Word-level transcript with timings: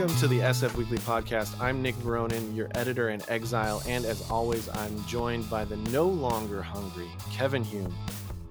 Welcome 0.00 0.16
to 0.20 0.28
the 0.28 0.38
SF 0.38 0.76
Weekly 0.76 0.96
Podcast. 0.96 1.60
I'm 1.60 1.82
Nick 1.82 1.94
Veronin, 1.96 2.56
your 2.56 2.68
editor 2.74 3.10
in 3.10 3.20
exile, 3.28 3.82
and 3.86 4.06
as 4.06 4.30
always, 4.30 4.66
I'm 4.70 5.04
joined 5.04 5.50
by 5.50 5.66
the 5.66 5.76
no 5.76 6.08
longer 6.08 6.62
hungry 6.62 7.10
Kevin 7.30 7.62
Hume, 7.62 7.94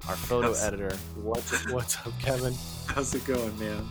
our 0.07 0.15
photo 0.15 0.49
How's- 0.49 0.63
editor. 0.63 0.95
What's 1.15 1.67
what's 1.71 1.97
up, 2.05 2.13
Kevin? 2.19 2.53
How's 2.85 3.15
it 3.15 3.25
going, 3.25 3.57
man? 3.57 3.83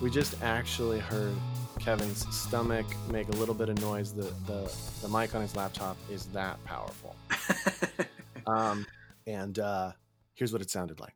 We 0.00 0.08
just 0.08 0.42
actually 0.42 1.00
heard 1.00 1.34
Kevin's 1.78 2.26
stomach 2.34 2.86
make 3.10 3.28
a 3.28 3.32
little 3.32 3.54
bit 3.54 3.68
of 3.68 3.78
noise. 3.82 4.14
The 4.14 4.32
the, 4.46 4.74
the 5.02 5.08
mic 5.10 5.34
on 5.34 5.42
his 5.42 5.54
laptop 5.54 5.98
is 6.10 6.24
that 6.28 6.64
powerful. 6.64 7.14
Um, 8.46 8.86
and 9.26 9.58
uh, 9.58 9.92
here's 10.32 10.50
what 10.50 10.62
it 10.62 10.70
sounded 10.70 10.98
like. 10.98 11.14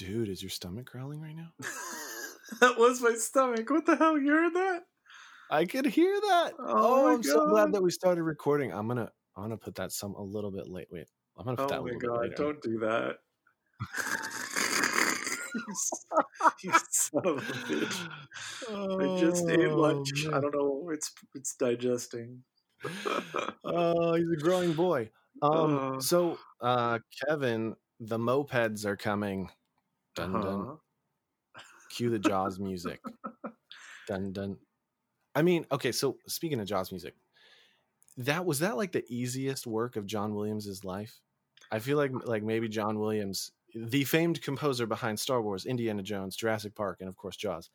Dude, 0.00 0.30
is 0.30 0.42
your 0.42 0.48
stomach 0.48 0.86
growling 0.90 1.20
right 1.20 1.36
now? 1.36 1.52
that 2.62 2.78
was 2.78 3.02
my 3.02 3.12
stomach. 3.16 3.68
What 3.68 3.84
the 3.84 3.96
hell? 3.96 4.18
You 4.18 4.30
heard 4.32 4.54
that? 4.54 4.84
I 5.50 5.66
could 5.66 5.84
hear 5.84 6.18
that. 6.22 6.52
Oh 6.58 7.04
Oh, 7.04 7.14
I'm 7.14 7.22
so 7.22 7.46
glad 7.50 7.70
that 7.72 7.82
we 7.82 7.90
started 7.90 8.22
recording. 8.22 8.72
I'm 8.72 8.88
gonna 8.88 9.10
I'm 9.36 9.42
gonna 9.44 9.58
put 9.58 9.74
that 9.74 9.92
some 9.92 10.14
a 10.14 10.22
little 10.22 10.50
bit 10.50 10.68
late. 10.68 10.88
Wait, 10.90 11.06
I'm 11.36 11.44
gonna 11.44 11.58
put 11.58 11.68
that 11.68 11.80
Oh 11.80 11.84
my 11.84 11.92
god! 11.98 12.34
Don't 12.34 12.62
do 12.62 12.78
that. 12.78 13.16
you, 16.62 16.72
son 16.90 17.26
of 17.26 17.36
a 17.36 17.40
bitch! 17.68 18.08
I 18.70 19.20
just 19.20 19.46
ate 19.50 19.68
Oh, 19.68 19.76
lunch. 19.76 20.26
I 20.28 20.40
don't 20.40 20.54
know. 20.54 20.88
It's 20.94 21.12
it's 21.34 21.54
digesting. 21.56 22.42
Oh, 23.62 24.14
he's 24.14 24.30
a 24.32 24.36
growing 24.42 24.72
boy. 24.72 25.10
Um, 25.42 25.96
Uh. 25.96 26.00
so 26.00 26.38
uh, 26.62 26.98
Kevin, 27.28 27.76
the 28.00 28.16
mopeds 28.18 28.86
are 28.86 28.96
coming. 28.96 29.50
Dun 30.14 30.32
dun. 30.32 30.44
Uh-huh. 30.44 30.76
Cue 31.90 32.10
the 32.10 32.18
Jaws 32.18 32.58
music. 32.58 33.00
dun 34.08 34.32
dun. 34.32 34.56
I 35.34 35.42
mean, 35.42 35.66
okay. 35.72 35.92
So 35.92 36.16
speaking 36.26 36.60
of 36.60 36.66
Jaws 36.66 36.90
music, 36.90 37.14
that 38.16 38.44
was 38.44 38.58
that 38.60 38.76
like 38.76 38.92
the 38.92 39.04
easiest 39.08 39.66
work 39.66 39.96
of 39.96 40.06
John 40.06 40.34
Williams's 40.34 40.84
life. 40.84 41.20
I 41.70 41.78
feel 41.78 41.96
like 41.96 42.12
like 42.24 42.42
maybe 42.42 42.68
John 42.68 42.98
Williams, 42.98 43.52
the 43.74 44.04
famed 44.04 44.42
composer 44.42 44.86
behind 44.86 45.18
Star 45.18 45.40
Wars, 45.42 45.66
Indiana 45.66 46.02
Jones, 46.02 46.36
Jurassic 46.36 46.74
Park, 46.74 46.98
and 47.00 47.08
of 47.08 47.16
course 47.16 47.36
Jaws. 47.36 47.70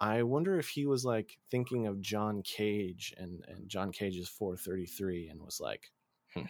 I 0.00 0.22
wonder 0.22 0.58
if 0.58 0.68
he 0.68 0.86
was 0.86 1.04
like 1.04 1.38
thinking 1.50 1.86
of 1.86 2.00
John 2.00 2.42
Cage 2.42 3.14
and 3.18 3.44
and 3.48 3.68
John 3.68 3.92
Cage's 3.92 4.28
433 4.28 5.28
and 5.28 5.42
was 5.42 5.60
like, 5.60 5.90
hmm, 6.34 6.42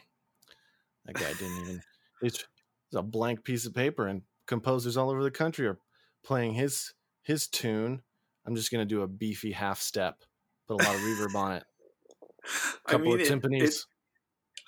that 1.07 1.15
guy 1.15 1.33
didn't 1.35 1.61
even. 1.63 1.83
It's, 2.21 2.45
it's 2.89 2.97
a 2.97 3.03
blank 3.03 3.45
piece 3.45 3.65
of 3.65 3.77
paper, 3.77 4.09
and 4.09 4.23
composers 4.49 4.99
all 4.99 5.11
over 5.11 5.25
the 5.25 5.33
country 5.33 5.69
are 5.69 5.81
playing 6.25 6.55
his 6.55 6.95
his 7.23 7.49
tune. 7.49 8.03
I'm 8.47 8.57
just 8.57 8.73
gonna 8.73 8.87
do 8.87 9.03
a 9.03 9.09
beefy 9.09 9.53
half 9.53 9.81
step, 9.81 10.25
put 10.69 10.77
a 10.77 10.79
lot 10.79 10.97
of 10.97 11.03
reverb 11.03 11.37
on 11.37 11.53
it, 11.55 11.67
I 12.87 12.97
couple 12.97 12.99
mean, 12.99 13.21
of 13.21 13.23
timpanis. 13.23 13.71
it- 13.71 13.85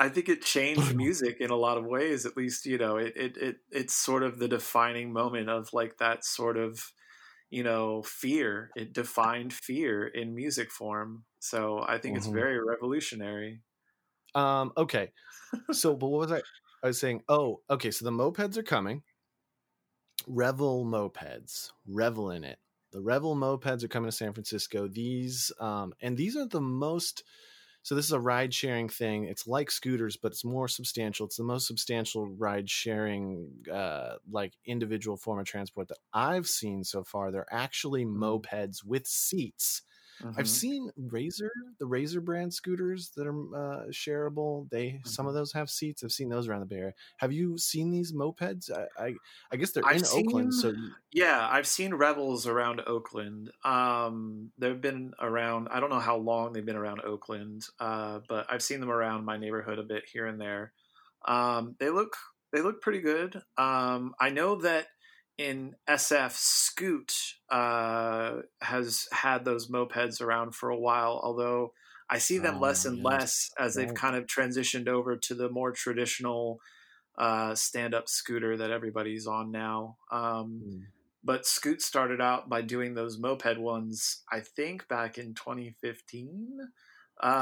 I 0.00 0.09
think 0.11 0.28
it 0.28 0.42
changed 0.42 0.95
music 0.97 1.39
in 1.41 1.50
a 1.50 1.56
lot 1.56 1.78
of 1.78 1.87
ways. 1.87 2.27
At 2.27 2.37
least, 2.37 2.67
you 2.67 2.78
know, 2.78 2.97
it, 2.98 3.14
it 3.17 3.37
it 3.39 3.56
it's 3.70 3.95
sort 3.95 4.25
of 4.25 4.39
the 4.39 4.48
defining 4.48 5.12
moment 5.12 5.50
of 5.50 5.72
like 5.75 5.98
that 5.98 6.25
sort 6.25 6.56
of, 6.59 6.92
you 7.50 7.62
know, 7.65 8.03
fear. 8.03 8.72
It 8.77 8.94
defined 8.94 9.53
fear 9.55 10.06
in 10.06 10.34
music 10.34 10.72
form. 10.72 11.27
So 11.41 11.81
I 11.87 11.98
think 11.98 12.17
it's 12.17 12.27
Mhm. 12.27 12.34
very 12.34 12.59
revolutionary. 12.65 13.62
Um, 14.34 14.72
okay. 14.77 15.12
So, 15.72 15.97
but 15.97 16.09
what 16.09 16.20
was 16.20 16.33
I? 16.33 16.42
I 16.83 16.87
was 16.89 17.00
saying, 17.00 17.22
oh, 17.28 17.62
okay. 17.69 17.91
So 17.91 18.05
the 18.05 18.12
mopeds 18.12 18.56
are 18.56 18.62
coming. 18.62 19.03
Revel 20.26 20.84
mopeds, 20.84 21.72
revel 21.86 22.31
in 22.31 22.44
it. 22.44 22.58
The 22.92 23.00
Revel 23.00 23.36
mopeds 23.36 23.84
are 23.84 23.88
coming 23.88 24.10
to 24.10 24.16
San 24.16 24.32
Francisco. 24.32 24.88
These, 24.88 25.53
um, 25.60 25.92
and 26.00 26.16
these 26.16 26.36
are 26.36 26.47
the 26.47 26.60
most. 26.60 27.22
So 27.82 27.94
this 27.94 28.04
is 28.04 28.12
a 28.12 28.20
ride 28.20 28.53
sharing 28.53 28.88
thing. 28.88 29.25
It's 29.25 29.47
like 29.47 29.70
scooters, 29.70 30.16
but 30.16 30.32
it's 30.32 30.44
more 30.44 30.69
substantial. 30.69 31.25
It's 31.26 31.36
the 31.36 31.44
most 31.44 31.66
substantial 31.66 32.26
ride 32.26 32.69
sharing, 32.69 33.48
uh, 33.72 34.16
like 34.30 34.53
individual 34.66 35.16
form 35.16 35.38
of 35.38 35.47
transport 35.47 35.88
that 35.88 35.98
I've 36.12 36.47
seen 36.47 36.84
so 36.84 37.04
far. 37.04 37.30
They're 37.30 37.47
actually 37.50 38.04
mopeds 38.04 38.84
with 38.84 39.06
seats. 39.06 39.82
I've 40.36 40.48
Mhm. 40.48 40.48
seen 40.48 40.91
Razor, 40.97 41.50
the 41.78 41.86
Razor 41.86 42.20
brand 42.20 42.53
scooters 42.54 43.10
that 43.12 43.26
are 43.26 43.32
uh, 43.56 43.86
shareable. 43.88 44.69
They 44.70 45.00
some 45.04 45.26
of 45.26 45.34
those 45.34 45.53
have 45.53 45.70
seats. 45.70 46.03
I've 46.04 46.12
seen 46.12 46.28
those 46.28 46.48
around 46.48 46.60
the 46.60 46.66
Bay 46.66 46.76
Area. 46.78 46.94
Have 47.19 47.32
you 47.32 47.58
seen 47.58 47.91
these 47.91 48.12
mopeds? 48.12 48.70
I 48.70 48.88
I, 48.97 49.20
I 49.53 49.56
guess 49.56 49.72
they're 49.72 49.84
I've 49.86 50.00
in 50.00 50.04
Oakland. 50.04 50.54
So 50.54 50.72
Yeah, 51.12 51.48
I've 51.50 51.66
seen 51.66 51.94
Revels 51.94 52.47
around 52.47 52.80
Oakland. 52.86 53.50
Um, 53.64 54.53
they've 54.59 54.80
been 54.80 55.14
around. 55.20 55.69
I 55.70 55.80
don't 55.80 55.91
know 55.91 56.00
how 56.00 56.16
long 56.16 56.53
they've 56.53 56.64
been 56.64 56.76
around 56.76 57.00
Oakland, 57.00 57.66
uh, 57.78 58.20
but 58.28 58.47
I've 58.50 58.62
seen 58.62 58.80
them 58.80 58.91
around 58.91 59.25
my 59.25 59.36
neighborhood 59.38 59.78
a 59.78 59.82
bit 59.82 60.04
here 60.09 60.26
and 60.26 60.41
there. 60.41 60.75
Um, 61.26 61.76
they 61.78 61.91
look 61.91 62.16
they 62.53 62.60
look 62.62 62.82
pretty 62.82 63.00
good. 63.00 63.36
Um, 63.56 64.14
I 64.20 64.30
know 64.30 64.56
that 64.56 64.88
in 65.41 65.77
SF, 65.89 66.33
Scoot 66.37 67.12
uh, 67.51 68.43
has 68.61 69.09
had 69.12 69.45
those 69.45 69.69
mopeds 69.71 70.21
around 70.21 70.55
for 70.55 70.71
a 70.71 70.78
while, 70.78 71.21
although 71.23 71.73
I 72.11 72.19
see 72.19 72.39
them 72.39 72.61
less 72.61 72.84
Oh, 72.84 72.91
and 72.91 72.99
yes. 72.99 73.03
less 73.03 73.51
as 73.59 73.75
they've 73.75 73.95
kind 73.95 74.17
of 74.17 74.27
transitioned 74.27 74.89
over 74.89 75.17
to 75.17 75.34
the 75.34 75.49
more 75.49 75.73
traditional 75.73 76.61
uh, 77.19 77.55
stand-up 77.55 78.09
scooter 78.09 78.56
that 78.59 78.71
everybody's 78.71 79.27
on 79.27 79.51
now. 79.51 79.99
Um, 80.11 80.67
Mm. 80.67 80.93
but 81.23 81.47
Scoot 81.47 81.83
started 81.83 82.21
out 82.21 82.49
by 82.49 82.62
doing 82.62 82.95
those 82.95 83.19
moped 83.19 83.59
ones, 83.59 84.22
I 84.33 84.41
think 84.41 84.89
back 84.89 85.19
in 85.19 85.34
2015. 85.34 86.59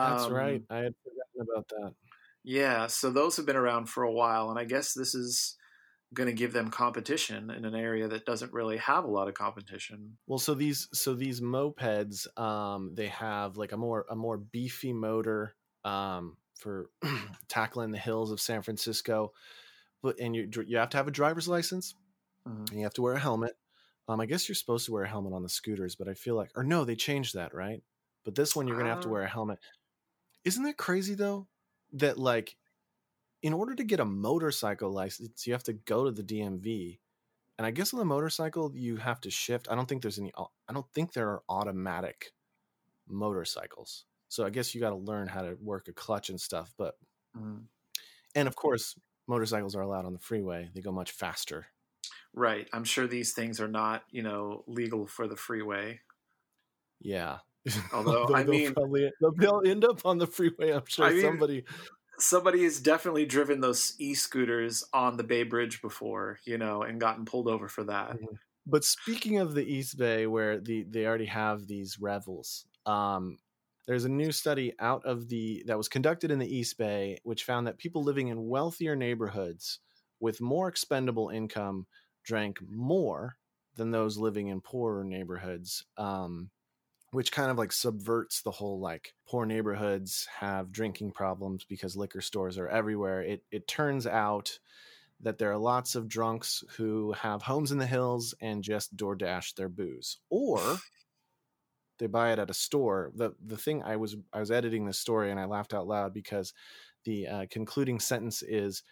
that's 0.02 0.28
Um, 0.28 0.32
right. 0.32 0.62
I 0.70 0.78
had 0.78 0.94
forgotten 1.04 1.40
about 1.52 1.68
that. 1.68 1.94
Yeah, 2.44 2.86
so 2.86 3.10
those 3.10 3.36
have 3.36 3.46
been 3.46 3.56
around 3.56 3.86
for 3.90 4.02
a 4.04 4.12
while, 4.12 4.50
and 4.50 4.58
I 4.58 4.64
guess 4.64 4.94
this 4.94 5.14
is 5.14 5.56
going 6.14 6.28
to 6.28 6.32
give 6.34 6.52
them 6.52 6.70
competition 6.70 7.50
in 7.50 7.64
an 7.64 7.74
area 7.74 8.08
that 8.08 8.24
doesn't 8.26 8.52
really 8.52 8.78
have 8.78 9.04
a 9.04 9.08
lot 9.10 9.28
of 9.28 9.34
competition. 9.34 10.18
Well, 10.26 10.38
so 10.38 10.54
these 10.54 10.88
so 10.92 11.14
these 11.14 11.40
mopeds, 11.40 12.26
um, 12.38 12.94
they 12.94 13.08
have 13.08 13.56
like 13.56 13.72
a 13.72 13.76
more 13.76 14.06
a 14.10 14.16
more 14.16 14.36
beefy 14.36 14.92
motor, 14.92 15.56
um, 15.84 16.36
for 16.54 16.90
tackling 17.48 17.92
the 17.92 17.98
hills 17.98 18.30
of 18.30 18.40
San 18.40 18.62
Francisco. 18.62 19.32
But 20.02 20.20
and 20.20 20.36
you 20.36 20.50
you 20.66 20.78
have 20.78 20.90
to 20.90 20.98
have 20.98 21.08
a 21.08 21.12
driver's 21.12 21.48
license. 21.48 21.94
Mhm. 22.46 22.70
and 22.70 22.78
you 22.80 22.84
have 22.84 22.94
to 22.94 23.02
wear 23.02 23.14
a 23.14 23.20
helmet. 23.20 23.58
Um, 24.08 24.20
I 24.20 24.26
guess 24.26 24.48
you're 24.48 24.56
supposed 24.56 24.86
to 24.86 24.92
wear 24.92 25.04
a 25.04 25.08
helmet 25.08 25.34
on 25.34 25.42
the 25.44 25.48
scooters, 25.50 25.96
but 25.96 26.08
I 26.08 26.14
feel 26.14 26.36
like, 26.36 26.52
or 26.56 26.64
no, 26.64 26.84
they 26.84 26.96
changed 26.96 27.34
that, 27.34 27.54
right? 27.54 27.82
But 28.24 28.34
this 28.36 28.56
one, 28.56 28.68
you're 28.68 28.78
gonna 28.78 28.90
have 28.90 29.00
to 29.02 29.08
Uh, 29.08 29.10
wear 29.10 29.22
a 29.22 29.28
helmet. 29.28 29.60
Isn't 30.44 30.64
that 30.64 30.76
crazy 30.78 31.14
though? 31.14 31.48
That 31.92 32.18
like, 32.18 32.57
in 33.42 33.52
order 33.52 33.74
to 33.74 33.84
get 33.84 34.00
a 34.00 34.04
motorcycle 34.04 34.90
license, 34.90 35.46
you 35.46 35.52
have 35.52 35.62
to 35.64 35.72
go 35.72 36.04
to 36.04 36.10
the 36.10 36.22
DMV, 36.22 36.98
and 37.58 37.66
I 37.66 37.70
guess 37.70 37.92
on 37.92 37.98
the 37.98 38.04
motorcycle 38.04 38.72
you 38.74 38.96
have 38.96 39.20
to 39.22 39.30
shift. 39.30 39.68
I 39.70 39.74
don't 39.74 39.88
think 39.88 40.02
there's 40.02 40.18
any. 40.18 40.32
I 40.36 40.72
don't 40.72 40.90
think 40.92 41.12
there 41.12 41.28
are 41.28 41.42
automatic 41.48 42.32
motorcycles. 43.08 44.04
So 44.28 44.44
I 44.44 44.50
guess 44.50 44.74
you 44.74 44.80
got 44.80 44.90
to 44.90 44.96
learn 44.96 45.28
how 45.28 45.42
to 45.42 45.56
work 45.60 45.88
a 45.88 45.92
clutch 45.92 46.28
and 46.30 46.40
stuff. 46.40 46.72
But 46.76 46.98
Mhm. 47.36 47.64
and 48.34 48.48
of 48.48 48.56
course, 48.56 48.98
motorcycles 49.26 49.74
are 49.74 49.80
allowed 49.82 50.04
on 50.04 50.12
the 50.12 50.18
freeway. 50.18 50.70
They 50.74 50.80
go 50.82 50.92
much 50.92 51.12
faster. 51.12 51.66
Right. 52.34 52.68
I'm 52.72 52.84
sure 52.84 53.06
these 53.06 53.32
things 53.32 53.60
are 53.60 53.68
not, 53.68 54.04
you 54.10 54.22
know, 54.22 54.64
legal 54.66 55.06
for 55.06 55.26
the 55.26 55.36
freeway. 55.36 56.00
Yeah. 57.00 57.38
Although, 57.92 58.26
They'll- 58.26 58.36
I 58.36 58.44
mean- 58.44 58.74
probably, 58.74 59.10
they'll, 59.20 59.32
they'll 59.32 59.62
end 59.64 59.84
up 59.84 60.04
on 60.04 60.18
the 60.18 60.26
freeway. 60.26 60.72
I'm 60.72 60.86
sure 60.86 61.06
I 61.06 61.12
mean- 61.12 61.22
somebody. 61.22 61.64
Somebody 62.18 62.64
has 62.64 62.80
definitely 62.80 63.26
driven 63.26 63.60
those 63.60 63.94
e-scooters 63.98 64.84
on 64.92 65.16
the 65.16 65.24
Bay 65.24 65.44
Bridge 65.44 65.80
before, 65.80 66.38
you 66.44 66.58
know, 66.58 66.82
and 66.82 67.00
gotten 67.00 67.24
pulled 67.24 67.48
over 67.48 67.68
for 67.68 67.84
that. 67.84 68.16
But 68.66 68.84
speaking 68.84 69.38
of 69.38 69.54
the 69.54 69.64
East 69.64 69.96
Bay, 69.96 70.26
where 70.26 70.58
the 70.60 70.84
they 70.88 71.06
already 71.06 71.26
have 71.26 71.66
these 71.66 71.98
revels, 71.98 72.66
um, 72.84 73.38
there's 73.86 74.04
a 74.04 74.10
new 74.10 74.32
study 74.32 74.74
out 74.78 75.04
of 75.06 75.28
the 75.28 75.62
that 75.66 75.78
was 75.78 75.88
conducted 75.88 76.30
in 76.30 76.38
the 76.38 76.56
East 76.56 76.76
Bay, 76.76 77.18
which 77.22 77.44
found 77.44 77.66
that 77.66 77.78
people 77.78 78.04
living 78.04 78.28
in 78.28 78.46
wealthier 78.46 78.94
neighborhoods 78.94 79.78
with 80.20 80.40
more 80.40 80.68
expendable 80.68 81.30
income 81.30 81.86
drank 82.24 82.58
more 82.68 83.36
than 83.76 83.90
those 83.90 84.18
living 84.18 84.48
in 84.48 84.60
poorer 84.60 85.04
neighborhoods. 85.04 85.86
Um, 85.96 86.50
which 87.10 87.32
kind 87.32 87.50
of 87.50 87.56
like 87.56 87.72
subverts 87.72 88.42
the 88.42 88.50
whole 88.50 88.80
like 88.80 89.14
poor 89.26 89.46
neighborhoods 89.46 90.28
have 90.40 90.72
drinking 90.72 91.12
problems 91.12 91.64
because 91.64 91.96
liquor 91.96 92.20
stores 92.20 92.58
are 92.58 92.68
everywhere. 92.68 93.22
It 93.22 93.44
it 93.50 93.66
turns 93.66 94.06
out 94.06 94.58
that 95.20 95.38
there 95.38 95.50
are 95.50 95.58
lots 95.58 95.94
of 95.94 96.08
drunks 96.08 96.62
who 96.76 97.12
have 97.12 97.42
homes 97.42 97.72
in 97.72 97.78
the 97.78 97.86
hills 97.86 98.34
and 98.40 98.62
just 98.62 98.96
DoorDash 98.96 99.54
their 99.54 99.68
booze, 99.68 100.18
or 100.30 100.60
they 101.98 102.06
buy 102.06 102.32
it 102.32 102.38
at 102.38 102.50
a 102.50 102.54
store. 102.54 103.10
the 103.14 103.34
The 103.44 103.56
thing 103.56 103.82
I 103.82 103.96
was 103.96 104.16
I 104.32 104.40
was 104.40 104.50
editing 104.50 104.84
this 104.86 104.98
story 104.98 105.30
and 105.30 105.40
I 105.40 105.46
laughed 105.46 105.74
out 105.74 105.86
loud 105.86 106.12
because 106.12 106.52
the 107.04 107.26
uh, 107.26 107.46
concluding 107.50 108.00
sentence 108.00 108.42
is 108.42 108.82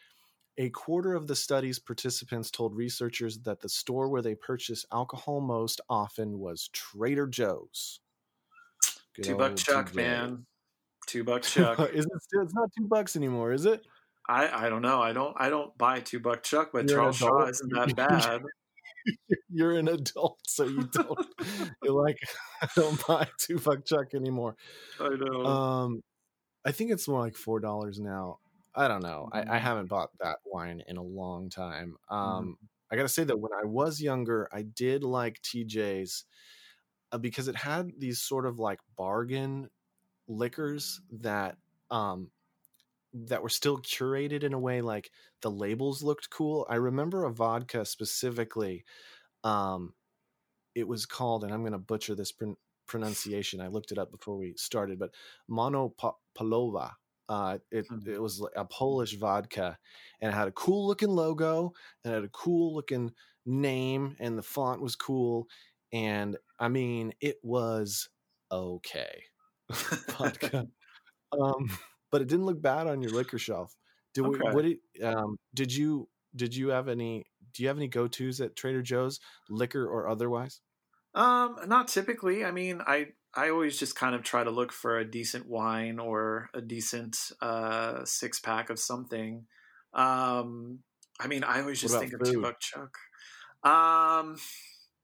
A 0.58 0.70
quarter 0.70 1.14
of 1.14 1.26
the 1.26 1.36
study's 1.36 1.78
participants 1.78 2.50
told 2.50 2.74
researchers 2.74 3.38
that 3.40 3.60
the 3.60 3.68
store 3.68 4.08
where 4.08 4.22
they 4.22 4.34
purchased 4.34 4.86
alcohol 4.90 5.40
most 5.42 5.80
often 5.90 6.38
was 6.38 6.70
Trader 6.72 7.26
Joe's. 7.26 8.00
Good 9.16 9.24
two 9.24 9.36
buck 9.36 9.56
chuck, 9.56 9.94
man. 9.94 10.46
Two 11.06 11.24
buck 11.24 11.42
chuck. 11.42 11.78
is 11.92 12.04
it 12.04 12.22
still? 12.22 12.42
It's 12.42 12.54
not 12.54 12.70
two 12.76 12.86
bucks 12.86 13.16
anymore, 13.16 13.52
is 13.52 13.66
it? 13.66 13.82
I 14.28 14.66
I 14.66 14.68
don't 14.68 14.82
know. 14.82 15.00
I 15.00 15.12
don't 15.12 15.34
I 15.38 15.48
don't 15.48 15.76
buy 15.78 16.00
two 16.00 16.20
buck 16.20 16.42
chuck, 16.42 16.70
but 16.72 16.88
You're 16.88 16.98
Charles 16.98 17.16
Shaw 17.16 17.46
isn't 17.46 17.72
that 17.72 17.96
bad. 17.96 18.42
You're 19.48 19.78
an 19.78 19.88
adult, 19.88 20.40
so 20.46 20.64
you 20.64 20.82
don't. 20.92 21.26
you're 21.82 21.94
like, 21.94 22.18
I 22.60 22.68
don't 22.74 23.06
buy 23.06 23.28
two 23.38 23.58
buck 23.58 23.84
chuck 23.84 24.14
anymore. 24.14 24.56
I 25.00 25.10
know. 25.10 25.44
Um, 25.46 26.02
I 26.64 26.72
think 26.72 26.90
it's 26.90 27.06
more 27.06 27.20
like 27.20 27.36
four 27.36 27.60
dollars 27.60 28.00
now. 28.00 28.38
I 28.74 28.88
don't 28.88 29.02
know. 29.02 29.28
I, 29.32 29.38
I, 29.38 29.42
mm-hmm. 29.42 29.54
haven't 29.54 29.88
bought 29.88 30.10
that 30.20 30.38
wine 30.44 30.82
in 30.86 30.98
a 30.98 31.02
long 31.02 31.48
time. 31.48 31.96
Um, 32.10 32.58
mm. 32.60 32.66
I 32.90 32.96
gotta 32.96 33.08
say 33.08 33.24
that 33.24 33.38
when 33.38 33.52
I 33.52 33.64
was 33.64 34.02
younger, 34.02 34.48
I 34.52 34.62
did 34.62 35.02
like 35.02 35.40
TJ's 35.40 36.24
uh, 37.12 37.18
because 37.18 37.48
it 37.48 37.56
had 37.56 37.92
these 37.98 38.20
sort 38.20 38.46
of 38.46 38.58
like 38.58 38.80
bargain 38.96 39.68
liquors 40.28 41.00
that 41.10 41.56
um 41.90 42.30
that 43.14 43.42
were 43.42 43.48
still 43.48 43.78
curated 43.78 44.42
in 44.42 44.52
a 44.52 44.58
way 44.58 44.82
like 44.82 45.10
the 45.40 45.50
labels 45.50 46.02
looked 46.02 46.28
cool. 46.28 46.66
I 46.68 46.74
remember 46.74 47.24
a 47.24 47.32
vodka 47.32 47.84
specifically. 47.84 48.84
Um, 49.42 49.94
it 50.74 50.86
was 50.86 51.06
called, 51.06 51.44
and 51.44 51.54
I'm 51.54 51.60
going 51.60 51.72
to 51.72 51.78
butcher 51.78 52.14
this 52.14 52.32
pr- 52.32 52.50
pronunciation. 52.86 53.62
I 53.62 53.68
looked 53.68 53.92
it 53.92 53.98
up 53.98 54.10
before 54.10 54.36
we 54.36 54.52
started, 54.58 54.98
but 54.98 55.14
Monopolowa 55.48 56.90
uh, 57.28 57.58
it 57.70 57.88
mm-hmm. 57.88 58.10
it 58.10 58.20
was 58.20 58.44
a 58.54 58.64
Polish 58.64 59.16
vodka, 59.16 59.78
and 60.20 60.30
it 60.30 60.34
had 60.34 60.48
a 60.48 60.52
cool 60.52 60.86
looking 60.86 61.08
logo 61.10 61.72
and 62.04 62.12
it 62.12 62.16
had 62.16 62.24
a 62.24 62.28
cool 62.28 62.74
looking 62.74 63.12
name, 63.44 64.16
and 64.20 64.38
the 64.38 64.42
font 64.42 64.80
was 64.80 64.96
cool, 64.96 65.48
and 65.92 66.36
I 66.58 66.68
mean 66.68 67.12
it 67.20 67.36
was 67.42 68.08
okay 68.50 69.22
vodka, 70.10 70.68
um, 71.32 71.70
but 72.10 72.22
it 72.22 72.28
didn't 72.28 72.46
look 72.46 72.62
bad 72.62 72.86
on 72.86 73.02
your 73.02 73.12
liquor 73.12 73.38
shelf. 73.38 73.74
Did 74.14 74.24
okay. 74.24 74.40
we, 74.44 74.54
what 74.54 74.64
did, 74.64 75.04
um, 75.04 75.36
did 75.54 75.74
you 75.74 76.08
did 76.34 76.54
you 76.54 76.68
have 76.68 76.88
any? 76.88 77.24
Do 77.52 77.62
you 77.62 77.68
have 77.68 77.78
any 77.78 77.88
go 77.88 78.06
tos 78.06 78.40
at 78.40 78.56
Trader 78.56 78.82
Joe's, 78.82 79.20
liquor 79.48 79.86
or 79.86 80.08
otherwise? 80.08 80.60
Um, 81.14 81.56
not 81.66 81.88
typically. 81.88 82.44
I 82.44 82.50
mean, 82.50 82.82
I 82.86 83.08
I 83.34 83.50
always 83.50 83.78
just 83.78 83.96
kind 83.96 84.14
of 84.14 84.22
try 84.22 84.44
to 84.44 84.50
look 84.50 84.72
for 84.72 84.98
a 84.98 85.10
decent 85.10 85.46
wine 85.46 85.98
or 85.98 86.48
a 86.54 86.60
decent 86.60 87.18
uh, 87.40 88.04
six 88.04 88.40
pack 88.40 88.70
of 88.70 88.78
something. 88.78 89.46
Um, 89.92 90.80
I 91.18 91.26
mean, 91.26 91.44
I 91.44 91.60
always 91.60 91.80
just 91.80 91.98
think 91.98 92.12
food? 92.12 92.22
of 92.22 92.30
two 92.30 92.42
buck 92.42 92.60
chuck. 92.60 92.96
Um, 93.62 94.36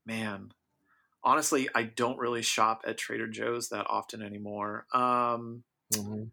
man, 0.06 0.52
honestly, 1.24 1.68
I 1.74 1.84
don't 1.84 2.18
really 2.18 2.42
shop 2.42 2.82
at 2.86 2.98
Trader 2.98 3.28
Joe's 3.28 3.68
that 3.68 3.86
often 3.88 4.22
anymore. 4.22 4.86
Um, 4.92 5.64
mm-hmm. 5.94 6.24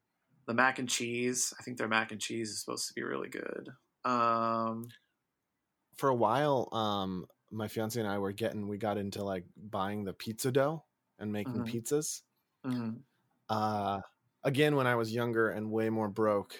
The 0.47 0.53
mac 0.53 0.79
and 0.79 0.89
cheese, 0.89 1.53
I 1.59 1.63
think 1.63 1.77
their 1.77 1.87
mac 1.87 2.11
and 2.11 2.19
cheese 2.19 2.49
is 2.49 2.59
supposed 2.59 2.87
to 2.87 2.93
be 2.93 3.03
really 3.03 3.29
good. 3.29 3.69
Um, 4.03 4.89
for 5.95 6.09
a 6.09 6.15
while, 6.15 6.69
um, 6.71 7.27
my 7.51 7.67
fiance 7.67 7.99
and 7.99 8.09
I 8.09 8.17
were 8.17 8.31
getting, 8.31 8.67
we 8.67 8.77
got 8.77 8.97
into 8.97 9.23
like 9.23 9.45
buying 9.55 10.03
the 10.03 10.13
pizza 10.13 10.51
dough 10.51 10.83
and 11.19 11.31
making 11.31 11.53
mm-hmm. 11.53 11.77
pizzas. 11.77 12.21
Mm-hmm. 12.65 12.97
Uh, 13.49 13.99
again, 14.43 14.75
when 14.75 14.87
I 14.87 14.95
was 14.95 15.13
younger 15.13 15.49
and 15.49 15.71
way 15.71 15.89
more 15.89 16.09
broke, 16.09 16.59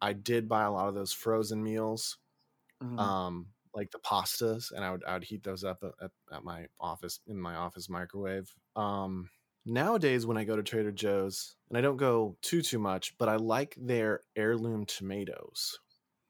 I 0.00 0.12
did 0.12 0.48
buy 0.48 0.64
a 0.64 0.70
lot 0.70 0.88
of 0.88 0.94
those 0.94 1.12
frozen 1.12 1.62
meals, 1.62 2.18
mm-hmm. 2.82 2.98
um, 2.98 3.46
like 3.78 3.92
the 3.92 3.98
pastas, 4.00 4.72
and 4.72 4.84
I 4.84 4.90
would 4.90 5.04
I 5.04 5.14
would 5.14 5.24
heat 5.24 5.44
those 5.44 5.62
up 5.62 5.82
at, 6.02 6.10
at 6.32 6.44
my 6.44 6.66
office 6.80 7.20
in 7.28 7.40
my 7.40 7.54
office 7.54 7.88
microwave. 7.88 8.52
Um, 8.74 9.30
nowadays, 9.64 10.26
when 10.26 10.36
I 10.36 10.44
go 10.44 10.56
to 10.56 10.62
Trader 10.64 10.90
Joe's, 10.90 11.54
and 11.68 11.78
I 11.78 11.80
don't 11.80 11.96
go 11.96 12.36
too 12.42 12.60
too 12.60 12.80
much, 12.80 13.16
but 13.18 13.28
I 13.28 13.36
like 13.36 13.76
their 13.78 14.22
heirloom 14.36 14.84
tomatoes 14.84 15.78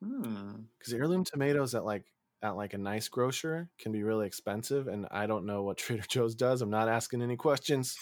because 0.00 0.92
hmm. 0.92 0.94
heirloom 0.94 1.24
tomatoes 1.24 1.74
at 1.74 1.84
like 1.84 2.04
at 2.42 2.54
like 2.56 2.74
a 2.74 2.78
nice 2.78 3.08
grocer 3.08 3.68
can 3.80 3.90
be 3.90 4.04
really 4.04 4.24
expensive 4.24 4.86
and 4.86 5.08
i 5.10 5.26
don't 5.26 5.44
know 5.44 5.64
what 5.64 5.76
trader 5.76 6.04
joe's 6.08 6.36
does 6.36 6.62
i'm 6.62 6.70
not 6.70 6.88
asking 6.88 7.20
any 7.20 7.34
questions 7.34 7.96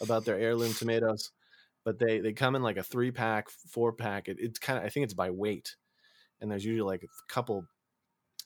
about 0.00 0.24
their 0.24 0.38
heirloom 0.38 0.72
tomatoes 0.72 1.32
but 1.84 1.98
they 1.98 2.20
they 2.20 2.32
come 2.32 2.54
in 2.54 2.62
like 2.62 2.76
a 2.76 2.82
three 2.84 3.10
pack 3.10 3.50
four 3.50 3.92
pack 3.92 4.28
it, 4.28 4.36
it's 4.38 4.60
kind 4.60 4.78
of 4.78 4.84
i 4.84 4.88
think 4.88 5.02
it's 5.02 5.14
by 5.14 5.30
weight 5.30 5.74
and 6.40 6.48
there's 6.48 6.64
usually 6.64 6.88
like 6.88 7.02
a 7.02 7.32
couple 7.32 7.64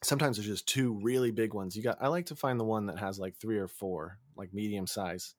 sometimes 0.02 0.36
there's 0.36 0.46
just 0.48 0.68
two 0.68 0.98
really 1.02 1.30
big 1.30 1.54
ones 1.54 1.76
you 1.76 1.82
got 1.82 1.98
i 2.00 2.08
like 2.08 2.26
to 2.26 2.36
find 2.36 2.60
the 2.60 2.64
one 2.64 2.86
that 2.86 2.98
has 2.98 3.18
like 3.18 3.36
three 3.36 3.58
or 3.58 3.68
four 3.68 4.18
like 4.36 4.52
medium 4.52 4.86
size 4.86 5.34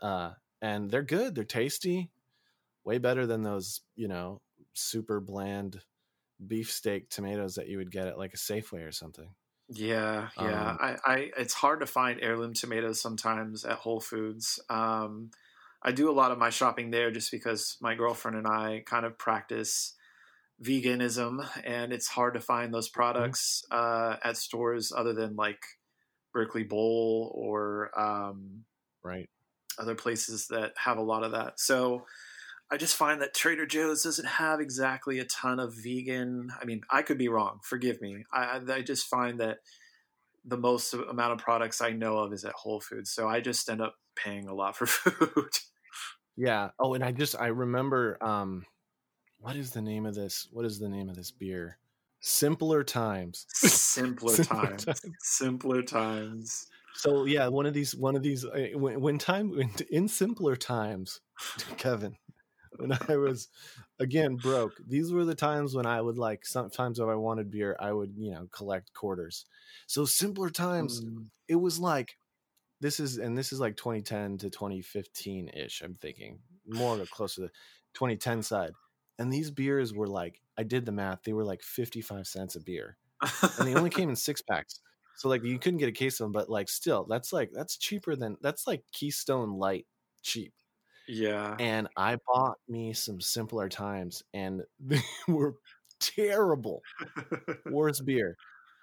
uh 0.00 0.30
and 0.62 0.90
they're 0.90 1.02
good 1.02 1.34
they're 1.34 1.44
tasty 1.44 2.10
way 2.84 2.98
better 2.98 3.26
than 3.26 3.42
those 3.42 3.80
you 3.96 4.08
know 4.08 4.40
super 4.74 5.20
bland 5.20 5.80
beefsteak 6.46 7.08
tomatoes 7.08 7.54
that 7.54 7.68
you 7.68 7.78
would 7.78 7.90
get 7.90 8.06
at 8.06 8.18
like 8.18 8.34
a 8.34 8.38
Safeway 8.38 8.86
or 8.86 8.92
something. 8.92 9.28
Yeah, 9.68 10.28
yeah. 10.38 10.70
Um, 10.70 10.78
I, 10.80 10.96
I, 11.04 11.30
it's 11.38 11.54
hard 11.54 11.80
to 11.80 11.86
find 11.86 12.20
heirloom 12.20 12.52
tomatoes 12.52 13.00
sometimes 13.00 13.64
at 13.64 13.78
Whole 13.78 14.00
Foods. 14.00 14.60
Um, 14.68 15.30
I 15.82 15.92
do 15.92 16.10
a 16.10 16.12
lot 16.12 16.32
of 16.32 16.38
my 16.38 16.50
shopping 16.50 16.90
there 16.90 17.10
just 17.10 17.30
because 17.30 17.78
my 17.80 17.94
girlfriend 17.94 18.36
and 18.36 18.46
I 18.46 18.82
kind 18.84 19.06
of 19.06 19.18
practice 19.18 19.94
veganism, 20.62 21.46
and 21.64 21.92
it's 21.92 22.08
hard 22.08 22.34
to 22.34 22.40
find 22.40 22.72
those 22.72 22.88
mm-hmm. 22.88 23.00
products 23.00 23.64
uh, 23.70 24.16
at 24.22 24.36
stores 24.36 24.92
other 24.96 25.12
than 25.12 25.36
like 25.36 25.62
Berkeley 26.32 26.64
Bowl 26.64 27.32
or 27.34 27.90
um, 27.98 28.64
right 29.02 29.28
other 29.78 29.94
places 29.94 30.46
that 30.48 30.72
have 30.76 30.98
a 30.98 31.02
lot 31.02 31.24
of 31.24 31.32
that. 31.32 31.58
So 31.58 32.04
I 32.70 32.76
just 32.76 32.96
find 32.96 33.20
that 33.20 33.34
Trader 33.34 33.66
Joe's 33.66 34.02
doesn't 34.02 34.26
have 34.26 34.60
exactly 34.60 35.18
a 35.18 35.24
ton 35.24 35.60
of 35.60 35.74
vegan. 35.74 36.50
I 36.60 36.64
mean, 36.64 36.82
I 36.90 37.02
could 37.02 37.18
be 37.18 37.28
wrong. 37.28 37.60
Forgive 37.62 38.00
me. 38.00 38.24
I, 38.32 38.60
I 38.68 38.82
just 38.82 39.06
find 39.06 39.40
that 39.40 39.58
the 40.44 40.56
most 40.56 40.94
amount 40.94 41.32
of 41.32 41.38
products 41.38 41.80
I 41.80 41.90
know 41.90 42.18
of 42.18 42.32
is 42.32 42.44
at 42.44 42.52
Whole 42.52 42.80
Foods, 42.80 43.10
so 43.10 43.28
I 43.28 43.40
just 43.40 43.68
end 43.68 43.80
up 43.80 43.94
paying 44.16 44.48
a 44.48 44.54
lot 44.54 44.76
for 44.76 44.86
food. 44.86 45.50
yeah. 46.36 46.70
Oh, 46.78 46.94
and 46.94 47.04
I 47.04 47.12
just 47.12 47.34
I 47.38 47.46
remember 47.46 48.18
um, 48.22 48.64
what 49.38 49.56
is 49.56 49.70
the 49.70 49.82
name 49.82 50.06
of 50.06 50.14
this? 50.14 50.48
What 50.50 50.64
is 50.64 50.78
the 50.78 50.88
name 50.88 51.08
of 51.08 51.16
this 51.16 51.30
beer? 51.30 51.78
Simpler 52.20 52.82
times. 52.82 53.46
Simpler, 53.48 54.34
Simpler 54.34 54.66
times. 54.66 54.84
times. 54.84 55.00
Simpler 55.20 55.82
times. 55.82 56.66
So 56.94 57.24
yeah, 57.24 57.48
one 57.48 57.66
of 57.66 57.74
these, 57.74 57.94
one 57.94 58.16
of 58.16 58.22
these, 58.22 58.44
uh, 58.44 58.68
when, 58.74 59.00
when 59.00 59.18
time 59.18 59.52
in 59.90 60.08
simpler 60.08 60.56
times, 60.56 61.20
Kevin, 61.76 62.16
when 62.76 62.92
I 63.08 63.16
was 63.16 63.48
again 63.98 64.36
broke. 64.36 64.72
These 64.86 65.12
were 65.12 65.24
the 65.24 65.34
times 65.34 65.74
when 65.74 65.86
I 65.86 66.00
would 66.00 66.18
like 66.18 66.46
sometimes 66.46 66.98
if 66.98 67.08
I 67.08 67.14
wanted 67.14 67.50
beer, 67.50 67.76
I 67.78 67.92
would, 67.92 68.14
you 68.16 68.32
know, 68.32 68.48
collect 68.52 68.92
quarters. 68.92 69.44
So 69.86 70.04
simpler 70.04 70.50
times, 70.50 71.02
mm. 71.02 71.26
it 71.48 71.56
was 71.56 71.78
like 71.78 72.16
this 72.80 73.00
is 73.00 73.18
and 73.18 73.36
this 73.36 73.52
is 73.52 73.60
like 73.60 73.76
2010 73.76 74.38
to 74.38 74.50
2015 74.50 75.48
ish, 75.48 75.82
I'm 75.82 75.94
thinking. 75.94 76.38
More 76.66 76.98
close 77.10 77.34
to 77.34 77.42
the 77.42 77.50
2010 77.94 78.42
side. 78.42 78.72
And 79.18 79.32
these 79.32 79.50
beers 79.50 79.92
were 79.92 80.08
like 80.08 80.40
I 80.56 80.62
did 80.62 80.86
the 80.86 80.92
math, 80.92 81.22
they 81.24 81.32
were 81.32 81.44
like 81.44 81.62
55 81.62 82.26
cents 82.26 82.56
a 82.56 82.60
beer. 82.60 82.96
and 83.58 83.66
they 83.68 83.74
only 83.74 83.90
came 83.90 84.08
in 84.08 84.16
six 84.16 84.42
packs. 84.42 84.80
So 85.16 85.28
like 85.28 85.44
you 85.44 85.58
couldn't 85.58 85.78
get 85.78 85.88
a 85.88 85.92
case 85.92 86.20
of 86.20 86.24
them, 86.24 86.32
but 86.32 86.50
like 86.50 86.68
still, 86.68 87.04
that's 87.04 87.32
like 87.32 87.50
that's 87.52 87.76
cheaper 87.76 88.16
than 88.16 88.36
that's 88.40 88.66
like 88.66 88.82
Keystone 88.92 89.58
Light 89.58 89.86
cheap. 90.22 90.52
Yeah. 91.06 91.56
And 91.58 91.88
I 91.96 92.18
bought 92.26 92.58
me 92.68 92.92
some 92.92 93.20
simpler 93.20 93.68
times 93.68 94.22
and 94.32 94.62
they 94.80 95.00
were 95.28 95.54
terrible. 96.00 96.82
worst 97.66 98.04
beer. 98.06 98.36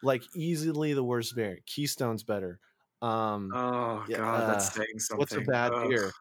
Like 0.03 0.23
easily 0.35 0.93
the 0.93 1.03
worst 1.03 1.35
beer. 1.35 1.59
Keystone's 1.65 2.23
better. 2.23 2.59
Um 3.01 3.51
Oh 3.53 4.05
yeah, 4.07 4.17
god, 4.17 4.43
uh, 4.43 4.47
that's 4.47 4.73
saying 4.73 4.99
something. 4.99 5.19
What's 5.19 5.35
a 5.35 5.41
bad 5.41 5.73
Ugh. 5.73 5.89
beer? 5.89 6.11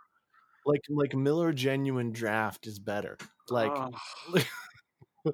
Like 0.67 0.83
like 0.89 1.15
Miller 1.15 1.53
Genuine 1.53 2.13
Draft 2.13 2.67
is 2.67 2.79
better. 2.79 3.17
Like 3.49 3.73
oh. 3.75 4.43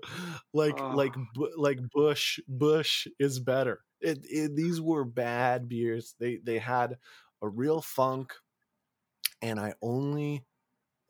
like 0.54 0.80
oh. 0.80 0.92
like 0.94 1.14
like 1.56 1.78
Busch 1.92 2.38
Busch 2.48 3.06
is 3.18 3.40
better. 3.40 3.80
It, 4.00 4.18
it, 4.24 4.54
these 4.54 4.80
were 4.80 5.04
bad 5.04 5.68
beers. 5.68 6.14
They 6.20 6.38
they 6.42 6.58
had 6.58 6.96
a 7.42 7.48
real 7.48 7.80
funk, 7.80 8.32
and 9.42 9.58
I 9.58 9.74
only 9.82 10.44